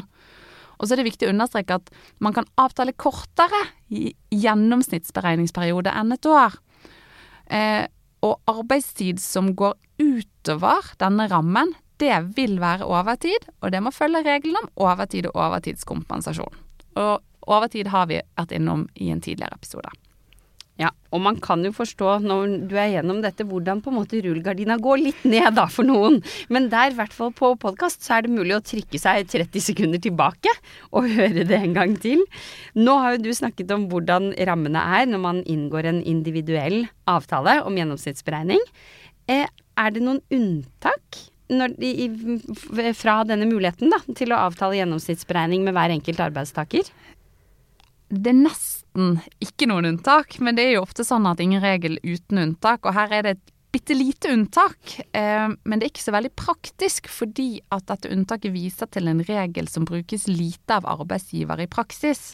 Og 0.78 0.82
så 0.86 0.92
er 0.94 0.98
det 1.00 1.10
viktig 1.10 1.26
å 1.28 1.34
understreke 1.34 1.76
at 1.80 1.86
man 2.22 2.34
kan 2.36 2.46
avtale 2.60 2.98
kortere 2.98 3.62
gjennomsnittsberegningsperiode 3.90 5.90
enn 5.94 6.12
et 6.14 6.26
år. 6.30 6.52
Eh, 7.46 7.84
og 8.24 8.40
arbeidstid 8.50 9.20
som 9.22 9.54
går 9.58 9.74
utover 10.00 10.80
denne 11.00 11.28
rammen, 11.30 11.74
det 12.02 12.14
vil 12.36 12.58
være 12.62 12.86
overtid, 12.86 13.50
og 13.60 13.72
det 13.74 13.82
må 13.82 13.92
følge 13.94 14.24
reglene 14.26 14.64
om 14.64 14.72
overtid 14.88 15.28
og 15.30 15.38
overtidskompensasjon. 15.48 16.62
Og 17.00 17.50
overtid 17.50 17.90
har 17.92 18.08
vi 18.10 18.22
vært 18.22 18.56
innom 18.56 18.88
i 18.94 19.12
en 19.14 19.22
tidligere 19.22 19.58
episode. 19.58 19.92
Ja, 20.74 20.88
og 21.14 21.20
man 21.22 21.36
kan 21.38 21.60
jo 21.62 21.70
forstå 21.70 22.16
når 22.24 22.54
du 22.66 22.72
er 22.74 22.88
gjennom 22.96 23.20
dette 23.22 23.44
hvordan 23.46 23.78
på 23.82 23.92
en 23.92 23.98
måte 24.00 24.18
rullegardina 24.24 24.74
går 24.82 25.04
litt 25.04 25.20
ned 25.22 25.54
da 25.54 25.68
for 25.70 25.86
noen. 25.86 26.16
Men 26.50 26.66
der, 26.72 26.90
i 26.90 26.98
hvert 26.98 27.14
fall 27.14 27.30
på 27.36 27.52
podkast, 27.62 28.02
så 28.02 28.16
er 28.16 28.26
det 28.26 28.34
mulig 28.34 28.56
å 28.56 28.64
trykke 28.64 28.98
seg 28.98 29.28
30 29.30 29.62
sekunder 29.68 30.02
tilbake 30.02 30.50
og 30.90 31.06
høre 31.14 31.46
det 31.46 31.60
en 31.60 31.76
gang 31.76 31.94
til. 32.02 32.24
Nå 32.74 32.96
har 33.04 33.14
jo 33.14 33.22
du 33.28 33.30
snakket 33.38 33.70
om 33.76 33.86
hvordan 33.92 34.32
rammene 34.50 34.82
er 34.98 35.06
når 35.12 35.22
man 35.22 35.44
inngår 35.46 35.92
en 35.92 36.02
individuell 36.02 36.80
avtale 37.10 37.60
om 37.62 37.78
gjennomsnittsberegning. 37.78 38.66
Eh, 39.30 39.46
er 39.46 39.94
det 39.94 40.02
noen 40.02 40.24
unntak 40.34 41.22
de, 41.48 42.92
fra 42.96 43.18
denne 43.28 43.48
muligheten 43.50 43.92
da, 43.92 44.00
til 44.16 44.32
å 44.32 44.42
avtale 44.46 44.78
gjennomsnittsberegning 44.78 45.64
med 45.66 45.76
hver 45.76 45.92
enkelt 45.92 46.22
arbeidstaker? 46.24 46.88
Det 48.14 48.30
er 48.30 48.38
nesten 48.38 49.18
ikke 49.42 49.68
noen 49.68 49.90
unntak, 49.94 50.38
men 50.44 50.56
det 50.56 50.68
er 50.68 50.76
jo 50.76 50.84
ofte 50.84 51.04
sånn 51.06 51.26
at 51.28 51.42
ingen 51.42 51.62
regel 51.64 51.98
uten 52.04 52.40
unntak, 52.46 52.84
og 52.86 52.96
her 52.96 53.12
er 53.12 53.26
det 53.26 53.36
et 53.36 53.54
bitte 53.74 53.96
lite 53.96 54.30
unntak. 54.30 55.00
Eh, 55.12 55.48
men 55.50 55.80
det 55.80 55.88
er 55.88 55.92
ikke 55.92 56.06
så 56.06 56.14
veldig 56.14 56.32
praktisk, 56.38 57.10
fordi 57.10 57.58
at 57.74 57.88
dette 57.90 58.12
unntaket 58.14 58.54
viser 58.54 58.90
til 58.92 59.10
en 59.10 59.24
regel 59.26 59.68
som 59.70 59.86
brukes 59.88 60.28
lite 60.30 60.78
av 60.78 60.86
arbeidsgiver 60.94 61.64
i 61.64 61.70
praksis. 61.70 62.32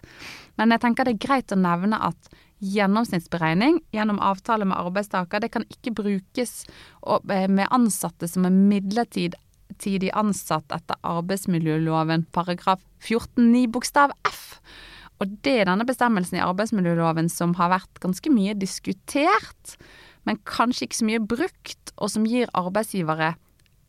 Men 0.61 0.75
jeg 0.75 0.85
tenker 0.85 1.09
det 1.09 1.17
er 1.17 1.27
greit 1.27 1.55
å 1.57 1.61
nevne 1.61 2.01
at 2.11 2.33
gjennomsnittsberegning 2.61 3.81
gjennom 3.95 4.21
avtale 4.23 4.67
med 4.69 4.79
arbeidstaker, 4.79 5.41
det 5.41 5.53
kan 5.55 5.65
ikke 5.73 5.95
brukes 6.03 6.65
eh, 6.67 7.49
med 7.49 7.67
ansatte 7.71 8.29
som 8.29 8.47
er 8.47 8.55
midlertidig 8.55 10.13
ansatt 10.19 10.73
etter 10.77 11.01
arbeidsmiljøloven 11.07 12.27
paragraf 12.37 12.83
14-9 13.01 13.67
bokstav 13.73 14.15
f. 14.29 14.61
Og 15.21 15.37
det 15.45 15.59
er 15.61 15.69
denne 15.69 15.87
bestemmelsen 15.89 16.39
i 16.39 16.45
arbeidsmiljøloven 16.45 17.29
som 17.33 17.55
har 17.59 17.73
vært 17.75 18.01
ganske 18.03 18.33
mye 18.33 18.57
diskutert, 18.57 19.77
men 20.29 20.41
kanskje 20.49 20.87
ikke 20.87 21.01
så 21.01 21.09
mye 21.09 21.23
brukt, 21.33 21.95
og 21.97 22.13
som 22.13 22.27
gir 22.29 22.51
arbeidsgivere 22.57 23.35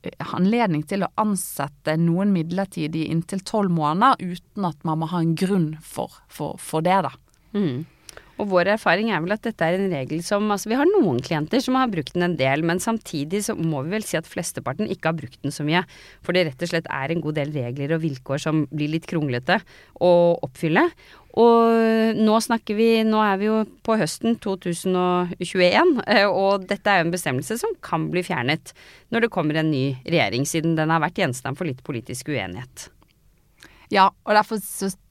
eh, 0.08 0.36
anledning 0.36 0.84
til 0.88 1.04
å 1.04 1.12
ansette 1.20 1.98
noen 2.00 2.32
midlertidig 2.36 3.10
inntil 3.12 3.44
tolv 3.48 3.74
måneder 3.76 4.20
uten 4.24 4.68
at 4.68 4.88
man 4.88 5.04
må 5.04 5.12
ha 5.12 5.24
en 5.24 5.36
grunn 5.36 5.74
for, 5.84 6.22
for, 6.32 6.56
for 6.60 6.88
det, 6.88 7.02
da. 7.08 7.12
Mm. 7.52 7.84
Og 8.42 8.50
vår 8.50 8.72
erfaring 8.74 9.12
er 9.14 9.22
vel 9.22 9.36
at 9.36 9.44
dette 9.46 9.66
er 9.66 9.78
en 9.78 9.92
regel 9.94 10.24
som 10.26 10.50
Altså 10.52 10.72
vi 10.72 10.78
har 10.80 10.90
noen 10.90 11.20
klienter 11.24 11.62
som 11.64 11.78
har 11.78 11.92
brukt 11.92 12.16
den 12.16 12.26
en 12.26 12.38
del, 12.40 12.66
men 12.66 12.82
samtidig 12.82 13.44
så 13.46 13.56
må 13.58 13.84
vi 13.86 13.96
vel 13.96 14.06
si 14.08 14.18
at 14.18 14.30
flesteparten 14.30 14.90
ikke 14.90 15.12
har 15.12 15.18
brukt 15.20 15.40
den 15.46 15.54
så 15.54 15.66
mye. 15.68 15.84
For 16.26 16.36
det 16.36 16.48
rett 16.48 16.66
og 16.66 16.72
slett 16.72 16.90
er 16.90 17.14
en 17.14 17.24
god 17.24 17.38
del 17.38 17.54
regler 17.54 17.96
og 17.96 18.04
vilkår 18.04 18.42
som 18.42 18.64
blir 18.74 18.92
litt 18.96 19.08
kronglete 19.10 19.60
å 20.02 20.12
oppfylle. 20.42 20.88
Og 21.40 22.18
nå 22.18 22.40
snakker 22.44 22.76
vi 22.76 22.90
Nå 23.08 23.22
er 23.24 23.38
vi 23.40 23.48
jo 23.48 23.62
på 23.86 23.96
høsten 24.00 24.36
2021, 24.44 26.02
eh, 26.12 26.26
og 26.28 26.66
dette 26.68 26.92
er 26.92 27.02
jo 27.02 27.08
en 27.08 27.14
bestemmelse 27.14 27.60
som 27.62 27.78
kan 27.84 28.10
bli 28.12 28.24
fjernet 28.26 28.74
når 29.14 29.26
det 29.28 29.34
kommer 29.34 29.60
en 29.60 29.72
ny 29.72 29.86
regjering, 30.04 30.48
siden 30.48 30.76
den 30.80 30.92
har 30.92 31.04
vært 31.04 31.22
gjenstand 31.24 31.60
for 31.60 31.70
litt 31.70 31.84
politisk 31.88 32.34
uenighet. 32.34 32.90
Ja, 33.92 34.08
og 34.24 34.36
derfor 34.38 34.62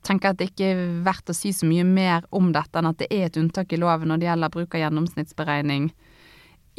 tenker 0.07 0.31
jeg 0.31 0.35
at 0.35 0.39
det 0.41 0.47
ikke 0.51 0.69
er 0.73 0.79
verdt 1.05 1.29
å 1.29 1.37
si 1.37 1.53
så 1.53 1.69
mye 1.69 1.85
mer 1.85 2.25
om 2.33 2.49
dette 2.55 2.81
enn 2.81 2.89
at 2.89 3.01
det 3.03 3.11
er 3.13 3.27
et 3.29 3.37
unntak 3.37 3.75
i 3.77 3.81
loven 3.81 4.09
når 4.09 4.23
det 4.23 4.31
gjelder 4.31 4.55
bruk 4.55 4.77
av 4.77 4.85
gjennomsnittsberegning 4.87 5.91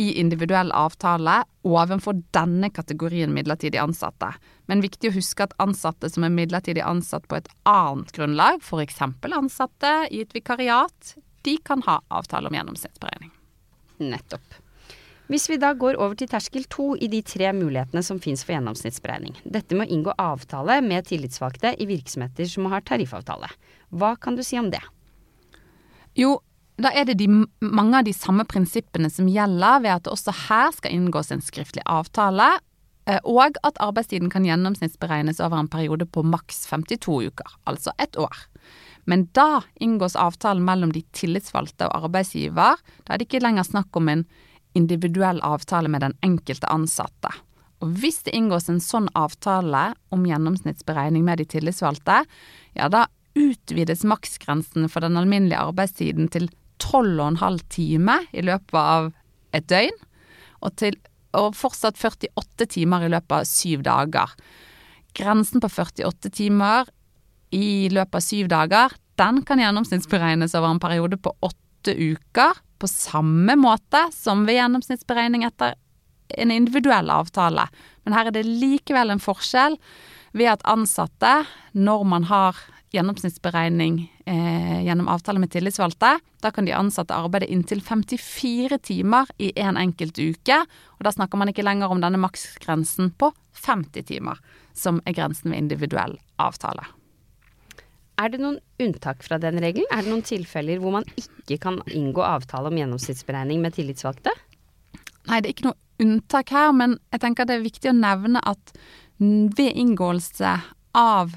i 0.02 0.08
individuell 0.20 0.72
avtale 0.74 1.44
ovenfor 1.68 2.18
denne 2.34 2.72
kategorien 2.74 3.34
midlertidig 3.36 3.78
ansatte. 3.82 4.32
Men 4.66 4.82
viktig 4.82 5.12
å 5.12 5.18
huske 5.20 5.46
at 5.46 5.54
ansatte 5.62 6.10
som 6.10 6.26
er 6.26 6.34
midlertidig 6.34 6.82
ansatt 6.86 7.28
på 7.30 7.38
et 7.38 7.52
annet 7.70 8.10
grunnlag, 8.16 8.64
f.eks. 8.66 9.02
ansatte 9.30 9.94
i 10.10 10.24
et 10.26 10.34
vikariat, 10.34 11.14
de 11.46 11.58
kan 11.62 11.86
ha 11.86 12.00
avtale 12.10 12.50
om 12.50 12.58
gjennomsnittsberegning. 12.58 13.30
Nettopp. 14.02 14.61
Hvis 15.32 15.48
vi 15.48 15.56
da 15.56 15.70
går 15.80 15.96
over 15.96 16.18
til 16.20 16.28
terskel 16.28 16.66
to 16.68 16.90
i 17.00 17.08
de 17.08 17.22
tre 17.24 17.54
mulighetene 17.56 18.02
som 18.04 18.18
fins 18.20 18.42
for 18.44 18.52
gjennomsnittsberegning. 18.52 19.38
Dette 19.48 19.78
med 19.80 19.88
å 19.88 19.96
inngå 19.96 20.16
avtale 20.20 20.82
med 20.84 21.08
tillitsvalgte 21.08 21.72
i 21.80 21.88
virksomheter 21.88 22.50
som 22.52 22.68
har 22.74 22.84
tariffavtale. 22.84 23.48
Hva 23.96 24.18
kan 24.20 24.36
du 24.36 24.44
si 24.44 24.60
om 24.60 24.68
det? 24.74 24.82
Jo, 26.20 26.34
da 26.82 26.92
er 26.92 27.08
det 27.08 27.16
de, 27.22 27.30
mange 27.64 28.02
av 28.02 28.10
de 28.10 28.16
samme 28.16 28.44
prinsippene 28.44 29.08
som 29.14 29.30
gjelder 29.32 29.80
ved 29.86 29.94
at 29.94 30.04
det 30.10 30.12
også 30.18 30.36
her 30.50 30.76
skal 30.76 30.98
inngås 30.98 31.32
en 31.32 31.46
skriftlig 31.46 31.88
avtale, 31.88 32.50
eh, 33.08 33.24
og 33.24 33.56
at 33.64 33.80
arbeidstiden 33.80 34.32
kan 34.34 34.44
gjennomsnittsberegnes 34.50 35.40
over 35.40 35.64
en 35.64 35.72
periode 35.72 36.10
på 36.12 36.26
maks 36.28 36.66
52 36.68 37.22
uker, 37.32 37.56
altså 37.72 37.96
ett 38.04 38.20
år. 38.20 38.36
Men 39.08 39.30
da 39.32 39.64
inngås 39.80 40.20
avtalen 40.20 40.68
mellom 40.68 40.92
de 40.92 41.06
tillitsvalgte 41.16 41.88
og 41.88 42.10
arbeidsgiver. 42.10 42.84
Da 43.08 43.14
er 43.14 43.22
det 43.22 43.32
ikke 43.32 43.46
lenger 43.48 43.66
snakk 43.66 43.96
om 43.96 44.12
en 44.12 44.28
individuell 44.78 45.42
avtale 45.44 45.90
med 45.92 46.04
den 46.06 46.16
enkelte 46.26 46.70
ansatte. 46.72 47.32
Og 47.82 47.96
hvis 47.98 48.22
det 48.26 48.36
inngås 48.38 48.70
en 48.70 48.82
sånn 48.84 49.10
avtale 49.18 49.92
om 50.14 50.26
gjennomsnittsberegning 50.30 51.26
med 51.26 51.42
de 51.42 51.48
tillitsvalgte, 51.50 52.22
ja 52.78 52.90
da 52.94 53.08
utvides 53.38 54.04
maksgrensen 54.08 54.90
for 54.92 55.04
den 55.04 55.18
alminnelige 55.18 55.62
arbeidstiden 55.62 56.28
til 56.32 56.50
12,5 56.84 57.62
timer 57.72 58.26
i 58.36 58.44
løpet 58.46 58.78
av 58.80 59.12
et 59.56 59.68
døgn, 59.70 59.98
og, 60.62 60.74
til, 60.78 60.98
og 61.38 61.56
fortsatt 61.58 61.98
48 61.98 62.68
timer 62.76 63.06
i 63.06 63.12
løpet 63.12 63.38
av 63.40 63.48
syv 63.50 63.86
dager. 63.88 64.34
Grensen 65.18 65.64
på 65.64 65.70
48 65.72 66.32
timer 66.38 66.92
i 67.56 67.90
løpet 67.92 68.20
av 68.20 68.26
syv 68.26 68.52
dager, 68.52 68.94
den 69.20 69.42
kan 69.48 69.62
gjennomsnittsberegnes 69.62 70.56
over 70.58 70.72
en 70.72 70.82
periode 70.82 71.18
på 71.22 71.34
åtte 71.44 71.96
uker, 71.98 72.62
på 72.82 72.90
samme 72.90 73.56
måte 73.60 74.08
som 74.16 74.46
ved 74.48 74.58
gjennomsnittsberegning 74.58 75.46
etter 75.48 75.78
en 76.38 76.52
individuell 76.52 77.12
avtale. 77.14 77.68
Men 78.04 78.16
her 78.16 78.30
er 78.30 78.36
det 78.36 78.48
likevel 78.48 79.14
en 79.14 79.22
forskjell 79.22 79.78
ved 80.38 80.48
at 80.54 80.64
ansatte, 80.70 81.42
når 81.76 82.06
man 82.08 82.28
har 82.30 82.58
gjennomsnittsberegning 82.92 84.02
eh, 84.26 84.84
gjennom 84.86 85.08
avtale 85.12 85.40
med 85.40 85.52
tillitsvalgte. 85.52 86.18
Da 86.44 86.52
kan 86.52 86.68
de 86.68 86.76
ansatte 86.76 87.16
arbeide 87.16 87.52
inntil 87.52 87.84
54 87.84 88.80
timer 88.84 89.32
i 89.40 89.52
en 89.60 89.80
enkelt 89.80 90.20
uke. 90.20 90.62
Og 91.00 91.06
da 91.08 91.14
snakker 91.16 91.40
man 91.40 91.52
ikke 91.52 91.66
lenger 91.68 91.92
om 91.92 92.04
denne 92.04 92.20
maksgrensen 92.20 93.14
på 93.16 93.32
50 93.64 94.08
timer, 94.12 94.42
som 94.74 95.00
er 95.06 95.16
grensen 95.16 95.52
ved 95.54 95.64
individuell 95.66 96.18
avtale. 96.42 96.88
Er 98.22 98.30
det 98.30 98.42
noen 98.42 98.60
unntak 98.82 99.24
fra 99.26 99.40
den 99.42 99.58
regelen? 99.64 99.90
Er 99.90 100.04
det 100.04 100.12
noen 100.12 100.26
tilfeller 100.26 100.82
hvor 100.82 100.94
man 101.00 101.08
ikke 101.18 101.58
kan 101.64 101.80
inngå 101.90 102.22
avtale 102.26 102.70
om 102.70 102.78
gjennomsnittsberegning 102.78 103.64
med 103.64 103.74
tillitsvalgte? 103.78 104.34
Nei, 105.30 105.40
det 105.40 105.48
er 105.48 105.54
ikke 105.56 105.70
noe 105.72 105.80
unntak 106.02 106.52
her, 106.54 106.74
men 106.76 106.98
jeg 107.14 107.24
tenker 107.24 107.48
det 107.48 107.58
er 107.58 107.66
viktig 107.66 107.92
å 107.92 107.98
nevne 107.98 108.42
at 108.46 108.74
ved 109.22 109.78
inngåelse 109.78 110.54
av 110.98 111.34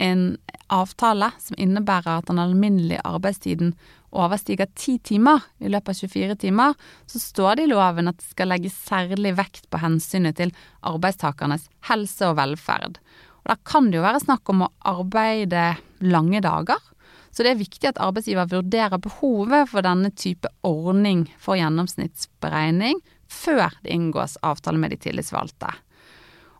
en 0.00 0.24
avtale 0.72 1.30
som 1.42 1.58
innebærer 1.60 2.20
at 2.20 2.28
den 2.30 2.40
alminnelige 2.42 3.02
arbeidstiden 3.06 3.74
overstiger 4.10 4.70
ti 4.74 4.96
timer 5.06 5.44
i 5.62 5.70
løpet 5.70 5.92
av 5.92 6.10
24 6.10 6.36
timer, 6.42 6.74
så 7.06 7.20
står 7.22 7.58
det 7.58 7.66
i 7.66 7.70
loven 7.70 8.10
at 8.10 8.18
det 8.18 8.30
skal 8.32 8.50
legges 8.50 8.78
særlig 8.88 9.36
vekt 9.38 9.68
på 9.70 9.82
hensynet 9.82 10.38
til 10.40 10.54
arbeidstakernes 10.86 11.68
helse 11.90 12.30
og 12.30 12.38
velferd. 12.40 12.98
Og 13.42 13.52
Da 13.52 13.56
kan 13.64 13.90
det 13.90 14.00
jo 14.00 14.06
være 14.06 14.22
snakk 14.22 14.48
om 14.52 14.66
å 14.66 14.72
arbeide 14.86 15.76
lange 16.00 16.40
dager. 16.44 16.80
Så 17.30 17.44
det 17.46 17.52
er 17.52 17.62
viktig 17.62 17.88
at 17.88 18.00
arbeidsgiver 18.02 18.48
vurderer 18.50 18.98
behovet 18.98 19.70
for 19.70 19.86
denne 19.86 20.10
type 20.10 20.50
ordning 20.66 21.28
for 21.38 21.58
gjennomsnittsberegning 21.60 22.98
før 23.30 23.70
det 23.84 23.94
inngås 23.94 24.36
avtale 24.42 24.80
med 24.82 24.90
de 24.90 24.98
tillitsvalgte. 24.98 25.70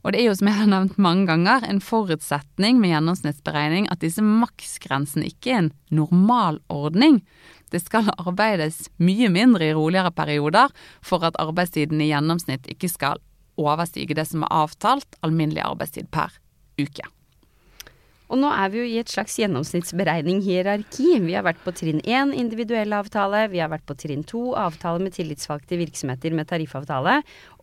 Og 0.01 0.15
det 0.15 0.23
er 0.23 0.31
jo 0.31 0.37
som 0.39 0.49
jeg 0.49 0.57
har 0.57 0.69
nevnt 0.71 1.01
mange 1.03 1.27
ganger, 1.29 1.65
en 1.67 1.83
forutsetning 1.85 2.79
med 2.81 2.95
gjennomsnittsberegning 2.95 3.89
at 3.93 4.01
disse 4.01 4.23
maksgrensene 4.25 5.29
ikke 5.29 5.53
er 5.53 5.59
en 5.65 5.73
normal 5.93 6.63
ordning. 6.73 7.21
Det 7.69 7.83
skal 7.83 8.09
arbeides 8.17 8.87
mye 9.03 9.29
mindre 9.33 9.69
i 9.69 9.75
roligere 9.77 10.15
perioder 10.15 10.73
for 11.05 11.27
at 11.29 11.37
arbeidstiden 11.43 12.01
i 12.01 12.09
gjennomsnitt 12.15 12.71
ikke 12.73 12.89
skal 12.89 13.21
overstige 13.61 14.17
det 14.17 14.25
som 14.31 14.47
er 14.47 14.55
avtalt 14.63 15.19
alminnelig 15.27 15.67
arbeidstid 15.67 16.09
per 16.15 16.33
uke. 16.87 17.07
Og 18.31 18.39
nå 18.39 18.47
er 18.55 18.69
vi 18.71 18.79
jo 18.79 18.87
i 18.87 18.99
et 19.01 19.11
slags 19.11 19.35
gjennomsnittsberegning-hierarki. 19.41 21.17
Vi 21.25 21.35
har 21.35 21.43
vært 21.43 21.65
på 21.65 21.73
trinn 21.75 21.99
én, 22.07 22.31
individuell 22.31 22.95
avtale. 22.95 23.49
Vi 23.51 23.59
har 23.59 23.73
vært 23.73 23.89
på 23.89 23.97
trinn 23.99 24.23
to, 24.23 24.53
avtale 24.55 25.03
med 25.03 25.17
tillitsvalgte 25.17 25.79
virksomheter 25.81 26.37
med 26.39 26.47
tariffavtale. 26.53 27.17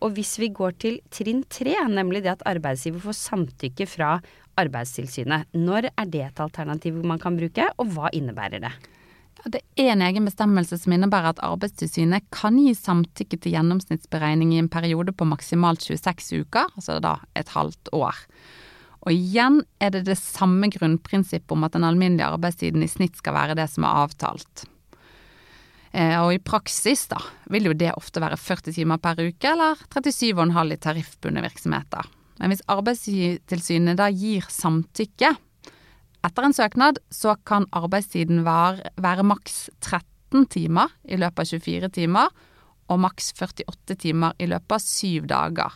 Og 0.04 0.12
hvis 0.18 0.34
vi 0.42 0.50
går 0.52 0.76
til 0.84 1.00
trinn 1.14 1.40
tre, 1.48 1.72
nemlig 1.88 2.20
det 2.26 2.34
at 2.36 2.44
arbeidsgiver 2.52 3.00
får 3.06 3.16
samtykke 3.22 3.88
fra 3.88 4.18
Arbeidstilsynet, 4.58 5.46
når 5.54 5.86
er 5.92 6.06
det 6.10 6.22
et 6.26 6.40
alternativ 6.42 6.96
man 7.06 7.20
kan 7.22 7.36
bruke, 7.38 7.68
og 7.78 7.92
hva 7.94 8.10
innebærer 8.10 8.60
det? 8.64 8.72
Ja, 9.38 9.50
det 9.54 9.60
er 9.78 9.92
en 9.92 10.02
egen 10.02 10.26
bestemmelse 10.26 10.80
som 10.82 10.92
innebærer 10.96 11.30
at 11.30 11.42
Arbeidstilsynet 11.46 12.26
kan 12.34 12.58
gi 12.58 12.74
samtykke 12.74 13.38
til 13.38 13.54
gjennomsnittsberegning 13.54 14.56
i 14.56 14.60
en 14.60 14.68
periode 14.72 15.14
på 15.14 15.28
maksimalt 15.30 15.86
26 15.86 16.42
uker, 16.42 16.66
altså 16.74 16.98
da 17.00 17.20
et 17.38 17.54
halvt 17.54 17.94
år. 17.94 18.18
Og 19.06 19.14
igjen 19.14 19.60
er 19.82 19.92
det 19.94 20.06
det 20.08 20.18
samme 20.18 20.70
grunnprinsippet 20.72 21.54
om 21.54 21.66
at 21.66 21.76
den 21.76 21.86
alminnelige 21.86 22.26
arbeidstiden 22.26 22.82
i 22.82 22.90
snitt 22.90 23.18
skal 23.20 23.36
være 23.36 23.56
det 23.58 23.68
som 23.70 23.86
er 23.86 24.02
avtalt. 24.04 24.64
Eh, 25.92 26.16
og 26.20 26.34
i 26.34 26.42
praksis 26.42 27.06
da, 27.10 27.20
vil 27.52 27.70
jo 27.70 27.76
det 27.78 27.94
ofte 27.96 28.20
være 28.22 28.38
40 28.40 28.74
timer 28.76 29.00
per 29.02 29.20
uke, 29.22 29.52
eller 29.52 29.78
37,5 29.94 30.74
i 30.74 30.80
tariffbundne 30.84 31.44
virksomheter. 31.46 32.10
Men 32.38 32.52
hvis 32.52 32.64
Arbeidstilsynet 32.70 33.98
da 33.98 34.10
gir 34.14 34.46
samtykke 34.52 35.32
etter 36.26 36.44
en 36.44 36.54
søknad, 36.54 37.00
så 37.10 37.36
kan 37.46 37.66
arbeidstiden 37.76 38.44
være, 38.46 38.92
være 39.00 39.26
maks 39.26 39.68
13 39.80 40.46
timer 40.52 40.92
i 41.08 41.18
løpet 41.18 41.46
av 41.46 41.50
24 41.56 41.90
timer, 41.94 42.36
og 42.88 43.02
maks 43.04 43.32
48 43.36 43.98
timer 44.00 44.36
i 44.40 44.48
løpet 44.48 44.76
av 44.76 44.84
syv 44.84 45.26
dager 45.28 45.74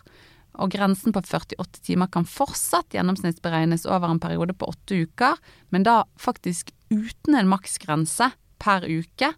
og 0.61 0.73
grensen 0.75 1.14
på 1.14 1.23
48 1.25 1.80
timer 1.87 2.11
kan 2.12 2.26
fortsatt 2.28 2.92
gjennomsnittsberegnes 2.92 3.87
over 3.88 4.12
en 4.12 4.21
periode 4.21 4.54
på 4.59 4.68
åtte 4.73 5.02
uker, 5.06 5.38
men 5.73 5.87
da 5.87 6.02
faktisk 6.21 6.75
uten 6.92 7.38
en 7.38 7.49
maksgrense 7.49 8.32
per 8.62 8.85
uke, 8.85 9.32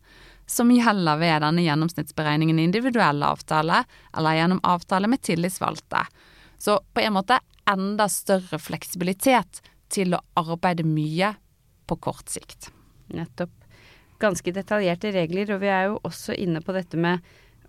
som 0.47 0.73
gjelder 0.75 1.17
ved 1.17 1.41
denne 1.47 1.65
gjennomsnittsberegningen 1.65 2.59
i 2.59 2.67
individuell 2.69 3.23
avtale 3.25 3.85
eller 4.17 4.37
gjennom 4.37 4.61
avtale 4.67 5.09
med 5.09 5.23
tillitsvalgte. 5.25 6.03
Så 6.59 6.81
på 6.93 7.01
en 7.01 7.17
måte 7.17 7.39
enda 7.71 8.09
større 8.13 8.59
fleksibilitet 8.61 9.63
til 9.93 10.17
å 10.17 10.23
arbeide 10.41 10.85
mye 10.85 11.33
på 11.89 11.97
kort 12.03 12.29
sikt. 12.33 12.71
Nettopp. 13.15 13.53
Ganske 14.21 14.53
detaljerte 14.55 15.11
regler, 15.13 15.51
og 15.55 15.63
vi 15.65 15.71
er 15.73 15.89
jo 15.91 15.97
også 16.07 16.37
inne 16.39 16.63
på 16.65 16.75
dette 16.77 16.99
med 17.01 17.25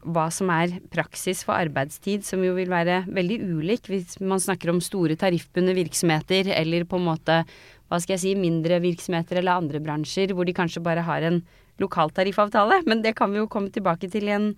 hva 0.05 0.27
som 0.33 0.49
er 0.53 0.77
praksis 0.93 1.41
for 1.45 1.57
arbeidstid, 1.57 2.25
som 2.27 2.43
jo 2.45 2.53
vil 2.57 2.69
være 2.71 3.03
veldig 3.09 3.39
ulik 3.57 3.89
hvis 3.89 4.19
man 4.21 4.41
snakker 4.41 4.71
om 4.71 4.81
store 4.83 5.17
tariffbundne 5.19 5.75
virksomheter, 5.77 6.51
eller 6.53 6.85
på 6.89 6.99
en 6.99 7.07
måte, 7.09 7.41
hva 7.89 7.99
skal 8.01 8.15
jeg 8.15 8.23
si, 8.23 8.33
mindre 8.39 8.79
virksomheter 8.83 9.41
eller 9.41 9.59
andre 9.59 9.81
bransjer 9.83 10.33
hvor 10.33 10.47
de 10.47 10.55
kanskje 10.57 10.83
bare 10.85 11.05
har 11.05 11.25
en 11.25 11.41
lokal 11.81 12.13
tariffavtale. 12.15 12.81
Men 12.89 13.03
det 13.05 13.15
kan 13.17 13.33
vi 13.33 13.41
jo 13.41 13.51
komme 13.51 13.73
tilbake 13.73 14.09
til 14.11 14.29
i 14.29 14.35
en, 14.35 14.51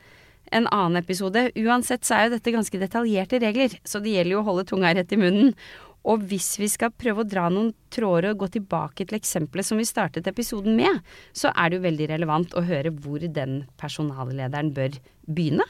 en 0.51 0.69
annen 0.71 1.01
episode. 1.01 1.49
Uansett 1.59 2.07
så 2.07 2.17
er 2.17 2.27
jo 2.27 2.35
dette 2.37 2.55
ganske 2.55 2.81
detaljerte 2.81 3.41
regler, 3.43 3.75
så 3.87 4.03
det 4.03 4.15
gjelder 4.15 4.37
jo 4.37 4.43
å 4.43 4.47
holde 4.51 4.67
tunga 4.69 4.93
rett 4.95 5.15
i 5.15 5.21
munnen. 5.21 5.53
Og 6.07 6.23
hvis 6.29 6.53
vi 6.61 6.69
skal 6.71 6.93
prøve 6.95 7.23
å 7.23 7.27
dra 7.27 7.47
noen 7.51 7.73
tråder 7.93 8.31
og 8.31 8.43
gå 8.43 8.51
tilbake 8.55 9.03
til 9.03 9.17
eksempelet 9.17 9.67
som 9.67 9.79
vi 9.79 9.87
startet 9.87 10.29
episoden 10.29 10.77
med, 10.79 11.01
så 11.35 11.51
er 11.51 11.69
det 11.69 11.79
jo 11.79 11.87
veldig 11.87 12.07
relevant 12.13 12.55
å 12.55 12.63
høre 12.67 12.93
hvor 12.95 13.19
den 13.19 13.59
personallederen 13.81 14.71
bør 14.75 14.95
begynne. 15.27 15.67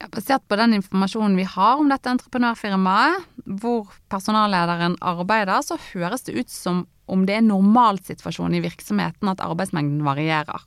Ja, 0.00 0.08
basert 0.08 0.46
på 0.48 0.56
den 0.56 0.78
informasjonen 0.78 1.36
vi 1.36 1.44
har 1.44 1.76
om 1.76 1.90
dette 1.92 2.08
entreprenørfirmaet, 2.08 3.26
hvor 3.60 3.90
personallederen 4.08 4.96
arbeider, 5.04 5.60
så 5.60 5.76
høres 5.90 6.24
det 6.24 6.38
ut 6.40 6.52
som 6.52 6.86
om 7.10 7.26
det 7.28 7.36
er 7.36 7.44
normalsituasjonen 7.44 8.56
i 8.56 8.64
virksomheten 8.64 9.28
at 9.28 9.42
arbeidsmengden 9.44 10.00
varierer. 10.06 10.64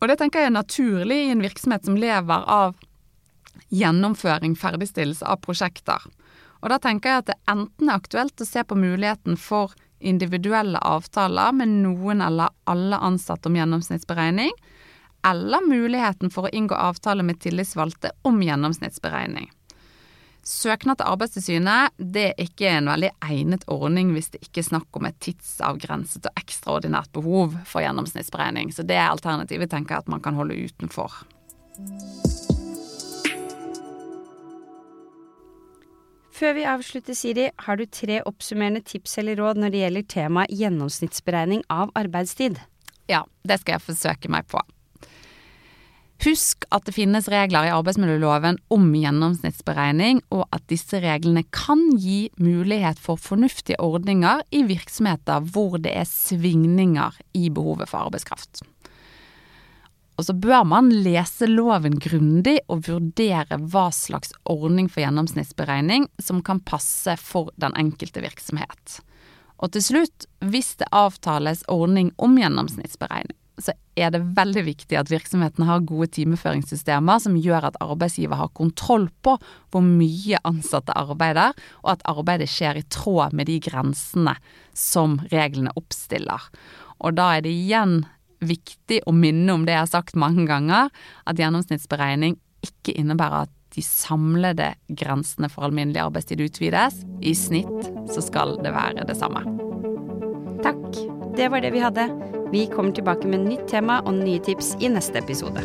Og 0.00 0.10
det 0.10 0.16
tenker 0.18 0.42
jeg 0.42 0.50
er 0.50 0.56
naturlig 0.56 1.20
i 1.28 1.30
en 1.30 1.44
virksomhet 1.44 1.86
som 1.86 1.94
lever 2.00 2.48
av 2.50 2.74
gjennomføring, 3.70 4.56
ferdigstillelse 4.58 5.28
av 5.28 5.38
prosjekter. 5.44 6.02
Og 6.62 6.70
da 6.70 6.78
tenker 6.78 7.10
jeg 7.10 7.22
at 7.22 7.30
det 7.32 7.40
enten 7.50 7.90
er 7.90 7.98
aktuelt 7.98 8.40
å 8.40 8.46
se 8.46 8.62
på 8.64 8.78
muligheten 8.78 9.38
for 9.40 9.74
individuelle 10.02 10.78
avtaler 10.78 11.54
med 11.54 11.74
noen 11.82 12.22
eller 12.22 12.54
alle 12.70 12.98
ansatte 12.98 13.50
om 13.50 13.58
gjennomsnittsberegning, 13.58 14.54
eller 15.26 15.66
muligheten 15.66 16.30
for 16.34 16.46
å 16.46 16.54
inngå 16.54 16.74
avtale 16.74 17.22
med 17.26 17.38
tillitsvalgte 17.42 18.10
om 18.26 18.40
gjennomsnittsberegning. 18.42 19.50
Søknad 20.42 20.98
til 20.98 21.06
Arbeidstilsynet 21.06 21.94
det 22.14 22.24
er 22.32 22.40
ikke 22.42 22.66
en 22.72 22.90
veldig 22.90 23.12
egnet 23.28 23.62
ordning 23.70 24.10
hvis 24.10 24.32
det 24.34 24.40
ikke 24.42 24.64
er 24.64 24.66
snakk 24.72 24.98
om 24.98 25.06
et 25.06 25.20
tidsavgrenset 25.22 26.26
og 26.26 26.40
ekstraordinært 26.42 27.12
behov 27.14 27.54
for 27.62 27.84
gjennomsnittsberegning, 27.84 28.74
så 28.74 28.82
det 28.86 28.98
er 28.98 29.12
alternativet 29.12 29.70
tenker 29.70 29.94
jeg 29.94 30.06
at 30.06 30.10
man 30.10 30.24
kan 30.24 30.38
holde 30.38 30.58
utenfor. 30.58 31.22
Før 36.42 36.56
vi 36.56 36.62
avslutter, 36.66 37.14
Siri, 37.14 37.44
har 37.54 37.78
du 37.78 37.84
tre 37.86 38.16
oppsummerende 38.26 38.80
tips 38.82 39.12
eller 39.20 39.36
råd 39.38 39.60
når 39.62 39.70
det 39.70 39.82
gjelder 39.84 40.06
temaet 40.10 40.54
gjennomsnittsberegning 40.58 41.60
av 41.70 41.92
arbeidstid? 41.94 42.58
Ja, 43.06 43.20
det 43.46 43.60
skal 43.60 43.76
jeg 43.76 43.84
forsøke 43.84 44.30
meg 44.32 44.48
på. 44.50 44.58
Husk 46.26 46.66
at 46.74 46.88
det 46.88 46.96
finnes 46.96 47.30
regler 47.30 47.68
i 47.68 47.70
arbeidsmiljøloven 47.70 48.58
om 48.74 48.90
gjennomsnittsberegning, 48.90 50.24
og 50.34 50.48
at 50.50 50.66
disse 50.70 50.98
reglene 51.02 51.44
kan 51.54 51.84
gi 52.02 52.24
mulighet 52.42 52.98
for 52.98 53.22
fornuftige 53.22 53.78
ordninger 53.78 54.42
i 54.50 54.64
virksomheter 54.66 55.46
hvor 55.54 55.78
det 55.78 55.94
er 55.94 56.10
svingninger 56.10 57.22
i 57.38 57.54
behovet 57.54 57.86
for 57.86 58.08
arbeidskraft. 58.08 58.64
Og 60.20 60.26
så 60.28 60.34
bør 60.36 60.64
man 60.68 60.90
lese 61.04 61.48
loven 61.48 61.96
grundig 62.02 62.58
og 62.70 62.84
vurdere 62.88 63.58
hva 63.72 63.88
slags 63.94 64.34
ordning 64.44 64.90
for 64.92 65.04
gjennomsnittsberegning 65.04 66.08
som 66.20 66.42
kan 66.44 66.60
passe 66.60 67.16
for 67.20 67.50
den 67.60 67.74
enkelte 67.80 68.22
virksomhet. 68.24 69.00
Og 69.62 69.72
til 69.72 69.84
slutt, 69.86 70.26
hvis 70.42 70.74
det 70.80 70.90
avtales 70.92 71.62
ordning 71.70 72.10
om 72.20 72.36
gjennomsnittsberegning, 72.38 73.38
så 73.60 73.74
er 74.00 74.10
det 74.10 74.22
veldig 74.36 74.62
viktig 74.66 74.96
at 74.96 75.10
virksomheten 75.12 75.66
har 75.68 75.84
gode 75.86 76.08
timeføringssystemer 76.16 77.20
som 77.22 77.36
gjør 77.38 77.68
at 77.68 77.76
arbeidsgiver 77.84 78.40
har 78.40 78.50
kontroll 78.56 79.06
på 79.22 79.36
hvor 79.70 79.84
mye 79.84 80.40
ansatte 80.48 80.96
arbeider, 80.98 81.52
og 81.84 81.94
at 81.94 82.06
arbeidet 82.10 82.48
skjer 82.50 82.80
i 82.80 82.86
tråd 82.90 83.36
med 83.36 83.50
de 83.52 83.60
grensene 83.62 84.34
som 84.74 85.20
reglene 85.32 85.74
oppstiller. 85.78 86.48
Og 87.04 87.14
da 87.18 87.34
er 87.36 87.44
det 87.44 87.52
igjen 87.52 88.02
viktig 88.42 89.02
å 89.06 89.14
minne 89.16 89.54
om 89.54 89.66
det 89.66 89.76
jeg 89.76 89.84
har 89.84 89.90
sagt 89.90 90.18
mange 90.18 90.46
ganger, 90.50 90.92
at 91.26 91.40
gjennomsnittsberegning 91.40 92.38
ikke 92.62 92.94
innebærer 92.98 93.46
at 93.46 93.56
de 93.72 93.82
samlede 93.84 94.72
grensene 95.00 95.48
for 95.52 95.66
alminnelig 95.68 96.02
arbeidstid 96.04 96.42
utvides. 96.44 97.02
I 97.24 97.32
snitt 97.38 97.90
så 98.12 98.24
skal 98.24 98.58
det 98.64 98.74
være 98.74 99.06
det 99.08 99.16
samme. 99.18 99.44
Takk. 100.62 100.84
Det 101.32 101.48
var 101.48 101.64
det 101.64 101.72
vi 101.72 101.80
hadde. 101.80 102.10
Vi 102.52 102.66
kommer 102.68 102.92
tilbake 102.92 103.28
med 103.28 103.46
nytt 103.48 103.64
tema 103.72 104.02
og 104.04 104.18
nye 104.20 104.42
tips 104.44 104.74
i 104.84 104.92
neste 104.92 105.22
episode. 105.24 105.64